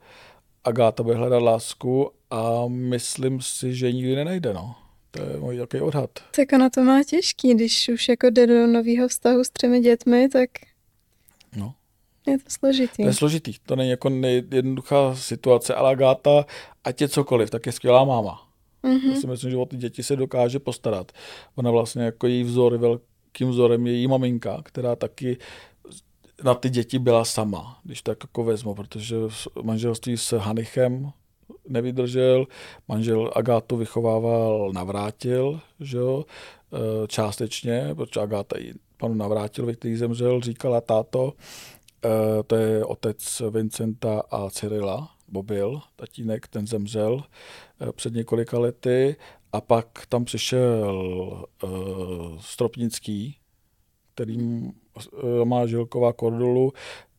Agáta 0.65 1.03
bude 1.03 1.17
hledat 1.17 1.43
lásku 1.43 2.11
a 2.31 2.69
myslím 2.69 3.41
si, 3.41 3.75
že 3.75 3.93
nikdy 3.93 4.17
nenajde, 4.17 4.55
no. 4.55 4.75
To 5.11 5.23
je 5.23 5.37
můj 5.41 5.57
jaký 5.57 5.81
odhad. 5.81 6.11
Tak 6.37 6.53
ona 6.53 6.71
to 6.71 6.81
má 6.85 7.05
těžký, 7.05 7.55
když 7.55 7.89
už 7.89 8.09
jako 8.09 8.31
jde 8.31 8.47
do 8.47 8.67
nového 8.67 9.09
vztahu 9.09 9.45
s 9.45 9.51
třemi 9.51 9.81
dětmi, 9.81 10.29
tak 10.29 10.51
No. 11.57 11.75
je 12.27 12.39
to 12.39 12.45
složitý. 12.49 13.03
To 13.03 13.09
je 13.09 13.15
složitý, 13.15 13.53
to 13.67 13.77
není 13.77 13.91
jako 13.91 14.09
nejjednoduchá 14.09 15.15
situace, 15.15 15.75
ale 15.75 15.91
Agáta, 15.91 16.45
ať 16.85 17.01
je 17.01 17.09
cokoliv, 17.09 17.51
tak 17.51 17.67
je 17.67 17.73
skvělá 17.73 18.05
máma. 18.05 18.49
Mhm. 18.83 19.11
Já 19.11 19.21
si 19.21 19.27
myslím, 19.27 19.51
že 19.51 19.57
o 19.57 19.67
ty 19.67 19.77
děti 19.77 20.03
se 20.03 20.17
dokáže 20.17 20.59
postarat. 20.59 21.13
Ona 21.55 21.71
vlastně 21.71 22.03
jako 22.03 22.27
její 22.27 22.43
vzor, 22.43 22.77
velkým 22.79 23.49
vzorem 23.51 23.87
je 23.87 23.93
její 23.93 24.07
maminka, 24.09 24.61
která 24.65 24.97
taky 24.97 25.37
na 26.45 26.55
ty 26.55 26.71
děti 26.71 26.99
byla 26.99 27.25
sama, 27.25 27.81
když 27.85 28.03
tak 28.03 28.19
jako 28.25 28.45
vezmu, 28.45 28.75
protože 28.75 29.17
manželství 29.63 30.17
s 30.17 30.39
Hanichem 30.39 31.11
nevydržel, 31.69 32.47
manžel 32.89 33.33
Agátu 33.35 33.77
vychovával 33.77 34.73
Navrátil, 34.73 35.61
že 35.81 35.97
jo, 35.97 36.25
e, 36.73 37.07
částečně, 37.07 37.91
protože 37.95 38.21
Agáta 38.21 38.59
i 38.59 38.73
panu 38.97 39.15
Navrátilovi, 39.15 39.77
který 39.77 39.97
zemřel, 39.97 40.41
říkala 40.41 40.81
táto, 40.81 41.33
e, 42.05 42.43
to 42.43 42.57
je 42.57 42.85
otec 42.85 43.43
Vincenta 43.51 44.23
a 44.31 44.51
Cyrila, 44.51 45.11
Bobil, 45.29 45.81
tatínek, 45.97 46.49
ten 46.49 46.67
zemřel 46.67 47.25
eh, 47.81 47.93
před 47.93 48.15
několika 48.15 48.59
lety. 48.59 49.17
A 49.53 49.61
pak 49.61 50.07
tam 50.09 50.25
přišel 50.25 51.45
Stropnický, 52.41 53.37
který 54.15 54.39
uh, 54.39 55.45
má 55.45 55.67
Žilková 55.67 56.13
kordulu, 56.13 56.73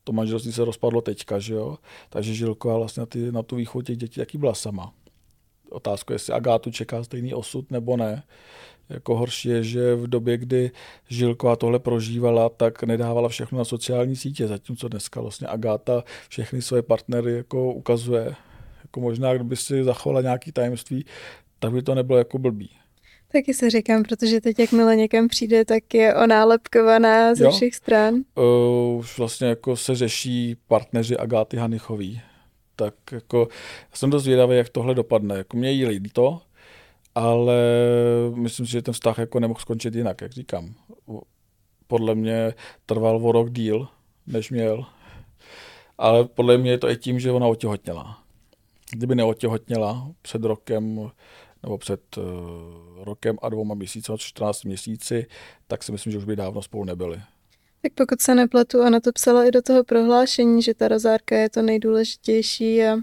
to 0.09 0.13
manželství 0.13 0.51
se 0.51 0.65
rozpadlo 0.65 1.01
teďka, 1.01 1.39
že 1.39 1.53
jo? 1.53 1.77
Takže 2.09 2.33
Žilková 2.33 2.77
vlastně 2.77 3.01
na, 3.01 3.05
ty, 3.05 3.31
na 3.31 3.43
tu 3.43 3.55
výchovu 3.55 3.81
těch 3.81 3.97
dětí 3.97 4.19
taky 4.19 4.37
byla 4.37 4.53
sama. 4.53 4.93
Otázka 5.69 6.13
je, 6.13 6.15
jestli 6.15 6.33
Agátu 6.33 6.71
čeká 6.71 7.03
stejný 7.03 7.33
osud 7.33 7.71
nebo 7.71 7.97
ne. 7.97 8.23
Jako 8.89 9.15
horší 9.15 9.49
je, 9.49 9.63
že 9.63 9.95
v 9.95 10.07
době, 10.07 10.37
kdy 10.37 10.71
Žilková 11.09 11.55
tohle 11.55 11.79
prožívala, 11.79 12.49
tak 12.49 12.83
nedávala 12.83 13.29
všechno 13.29 13.57
na 13.57 13.65
sociální 13.65 14.15
sítě, 14.15 14.47
zatímco 14.47 14.87
dneska 14.87 15.21
vlastně 15.21 15.47
Agáta 15.47 16.03
všechny 16.29 16.61
své 16.61 16.81
partnery 16.81 17.33
jako 17.33 17.73
ukazuje. 17.73 18.35
Jako 18.83 18.99
možná, 19.01 19.33
kdyby 19.33 19.55
si 19.55 19.83
zachovala 19.83 20.21
nějaký 20.21 20.51
tajemství, 20.51 21.05
tak 21.59 21.71
by 21.71 21.81
to 21.81 21.95
nebylo 21.95 22.17
jako 22.17 22.37
blbý. 22.37 22.69
Taky 23.31 23.53
se 23.53 23.69
říkám, 23.69 24.03
protože 24.03 24.41
teď 24.41 24.59
jakmile 24.59 24.95
někam 24.95 25.27
přijde, 25.27 25.65
tak 25.65 25.93
je 25.93 26.15
onálepkovaná 26.15 27.35
ze 27.35 27.43
Jo. 27.43 27.51
všech 27.51 27.75
stran. 27.75 28.15
Uh, 28.15 28.99
už 28.99 29.17
vlastně 29.17 29.47
jako 29.47 29.75
se 29.75 29.95
řeší 29.95 30.55
partneři 30.67 31.17
Agáty 31.17 31.57
Hanichový. 31.57 32.21
Tak 32.75 32.93
jako 33.11 33.47
já 33.91 33.97
jsem 33.97 34.09
dost 34.09 34.23
zvědavý, 34.23 34.57
jak 34.57 34.69
tohle 34.69 34.95
dopadne. 34.95 35.37
Jako 35.37 35.57
mě 35.57 35.71
jí 35.71 35.85
líto, 35.85 36.41
ale 37.15 37.55
myslím 38.35 38.65
si, 38.65 38.71
že 38.71 38.81
ten 38.81 38.93
vztah 38.93 39.17
jako 39.17 39.39
nemohl 39.39 39.59
skončit 39.59 39.95
jinak, 39.95 40.21
jak 40.21 40.31
říkám. 40.31 40.73
Podle 41.87 42.15
mě 42.15 42.53
trval 42.85 43.19
o 43.27 43.31
rok 43.31 43.49
díl, 43.49 43.87
než 44.27 44.51
měl. 44.51 44.85
Ale 45.97 46.25
podle 46.25 46.57
mě 46.57 46.71
je 46.71 46.77
to 46.77 46.89
i 46.89 46.97
tím, 46.97 47.19
že 47.19 47.31
ona 47.31 47.47
otěhotněla. 47.47 48.23
Kdyby 48.91 49.15
neotěhotněla 49.15 50.11
před 50.21 50.43
rokem 50.43 51.09
nebo 51.63 51.77
před 51.77 52.17
uh, 52.17 52.23
rokem 53.03 53.37
a 53.41 53.49
dvouma 53.49 53.75
měsíci, 53.75 54.11
14 54.17 54.63
měsíci, 54.63 55.27
tak 55.67 55.83
si 55.83 55.91
myslím, 55.91 56.11
že 56.11 56.17
už 56.17 56.25
by 56.25 56.35
dávno 56.35 56.61
spolu 56.61 56.83
nebyli. 56.83 57.21
Tak 57.81 57.93
pokud 57.93 58.21
se 58.21 58.35
nepletu, 58.35 58.81
ona 58.81 58.99
to 58.99 59.11
psala 59.11 59.45
i 59.45 59.51
do 59.51 59.61
toho 59.61 59.83
prohlášení, 59.83 60.61
že 60.61 60.73
ta 60.73 60.87
rozárka 60.87 61.37
je 61.37 61.49
to 61.49 61.61
nejdůležitější 61.61 62.83
a 62.83 62.97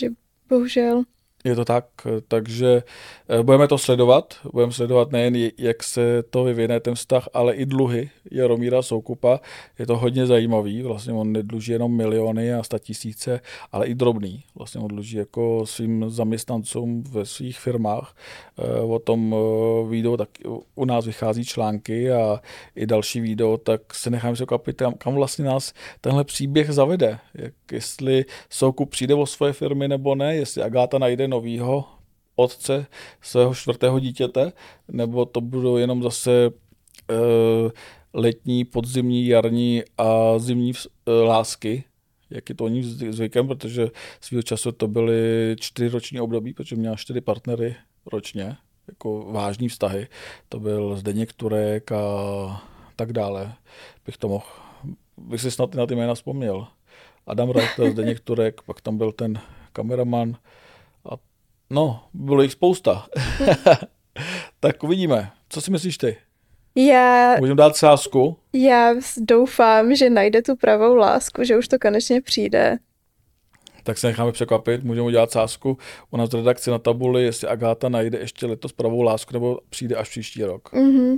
že 0.00 0.08
bohužel. 0.48 1.04
Je 1.44 1.54
to 1.54 1.64
tak, 1.64 1.84
takže 2.28 2.82
eh, 3.28 3.42
budeme 3.42 3.68
to 3.68 3.78
sledovat. 3.78 4.34
Budeme 4.52 4.72
sledovat 4.72 5.12
nejen, 5.12 5.50
jak 5.58 5.82
se 5.82 6.22
to 6.22 6.44
vyvine, 6.44 6.80
ten 6.80 6.94
vztah, 6.94 7.28
ale 7.34 7.54
i 7.54 7.66
dluhy 7.66 8.10
Jaromíra 8.30 8.82
Soukupa. 8.82 9.40
Je 9.78 9.86
to 9.86 9.96
hodně 9.96 10.26
zajímavý. 10.26 10.82
Vlastně 10.82 11.12
on 11.12 11.32
nedluží 11.32 11.72
jenom 11.72 11.96
miliony 11.96 12.54
a 12.54 12.62
sta 12.62 12.78
tisíce, 12.78 13.40
ale 13.72 13.86
i 13.86 13.94
drobný. 13.94 14.44
Vlastně 14.54 14.80
on 14.80 14.88
dluží 14.88 15.16
jako 15.16 15.66
svým 15.66 16.10
zaměstnancům 16.10 17.02
ve 17.02 17.26
svých 17.26 17.58
firmách. 17.58 18.16
Eh, 18.58 18.80
O 18.82 18.98
tom 18.98 19.34
eh, 19.34 19.88
video 19.88 20.16
tak 20.16 20.28
u 20.74 20.84
nás 20.84 21.06
vychází 21.06 21.44
články 21.44 22.12
a 22.12 22.40
i 22.76 22.86
další 22.86 23.20
video, 23.20 23.56
tak 23.56 23.94
se 23.94 24.10
necháme 24.10 24.36
se 24.36 24.46
kapit, 24.46 24.82
kam 24.98 25.14
vlastně 25.14 25.44
nás 25.44 25.72
tenhle 26.00 26.24
příběh 26.24 26.70
zavede. 26.70 27.18
Jak, 27.34 27.54
jestli 27.72 28.24
Soukup 28.50 28.90
přijde 28.90 29.14
o 29.14 29.26
svoje 29.26 29.52
firmy 29.52 29.88
nebo 29.88 30.14
ne, 30.14 30.36
jestli 30.36 30.62
Agáta 30.62 30.98
najde 30.98 31.28
novýho 31.32 31.84
otce 32.36 32.86
svého 33.20 33.54
čtvrtého 33.54 33.98
dítěte, 33.98 34.52
nebo 34.88 35.24
to 35.24 35.40
budou 35.40 35.76
jenom 35.76 36.02
zase 36.02 36.50
uh, 36.50 37.70
letní, 38.14 38.64
podzimní, 38.64 39.26
jarní 39.26 39.82
a 39.98 40.38
zimní 40.38 40.72
uh, 40.72 41.28
lásky, 41.28 41.84
jak 42.30 42.48
je 42.48 42.54
to 42.54 42.64
oni 42.64 42.82
zvykem, 42.84 43.48
protože 43.48 43.88
svého 44.20 44.42
času 44.42 44.72
to 44.72 44.88
byly 44.88 45.16
čtyři 45.60 45.88
roční 45.88 46.20
období, 46.20 46.54
protože 46.54 46.76
měla 46.76 46.96
čtyři 46.96 47.20
partnery 47.20 47.76
ročně, 48.12 48.56
jako 48.88 49.32
vážní 49.32 49.68
vztahy. 49.68 50.08
To 50.48 50.60
byl 50.60 50.96
Zdeněk 50.96 51.32
Turek 51.32 51.92
a 51.92 52.02
tak 52.96 53.12
dále. 53.12 53.52
Bych 54.06 54.16
to 54.16 54.28
mohl, 54.28 54.46
bych 55.16 55.40
si 55.40 55.50
snad 55.50 55.74
na 55.74 55.86
ty 55.86 55.94
jména 55.94 56.14
vzpomněl. 56.14 56.66
Adam 57.26 57.50
Reiter, 57.50 57.90
Zdeněk 57.92 58.20
Turek, 58.20 58.62
pak 58.62 58.80
tam 58.80 58.98
byl 58.98 59.12
ten 59.12 59.40
kameraman, 59.72 60.36
no, 61.72 62.04
bylo 62.14 62.42
jich 62.42 62.52
spousta. 62.52 63.06
tak 64.60 64.82
uvidíme. 64.84 65.30
Co 65.48 65.60
si 65.60 65.70
myslíš 65.70 65.98
ty? 65.98 66.16
Já, 66.74 67.36
Můžeme 67.40 67.56
dát 67.56 67.76
sázku? 67.76 68.36
já 68.52 68.94
doufám, 69.20 69.94
že 69.94 70.10
najde 70.10 70.42
tu 70.42 70.56
pravou 70.56 70.94
lásku, 70.94 71.44
že 71.44 71.56
už 71.58 71.68
to 71.68 71.78
konečně 71.78 72.20
přijde. 72.20 72.78
Tak 73.82 73.98
se 73.98 74.06
necháme 74.06 74.32
překvapit, 74.32 74.84
můžeme 74.84 75.06
udělat 75.06 75.30
sázku 75.30 75.78
u 76.10 76.16
nás 76.16 76.30
v 76.30 76.34
redakci 76.34 76.70
na 76.70 76.78
tabuli, 76.78 77.24
jestli 77.24 77.48
Agáta 77.48 77.88
najde 77.88 78.18
ještě 78.18 78.46
letos 78.46 78.72
pravou 78.72 79.02
lásku, 79.02 79.32
nebo 79.32 79.58
přijde 79.70 79.96
až 79.96 80.08
příští 80.08 80.44
rok. 80.44 80.72
Mhm. 80.72 81.16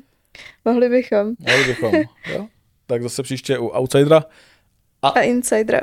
Mohli 0.65 0.89
bychom. 0.89 1.35
Mohli 1.39 1.65
bychom, 1.65 1.93
jo? 2.33 2.47
Tak 2.87 3.03
zase 3.03 3.23
příště 3.23 3.59
u 3.59 3.67
Outsidera. 3.67 4.25
A 5.03 5.21
Insidera. 5.21 5.81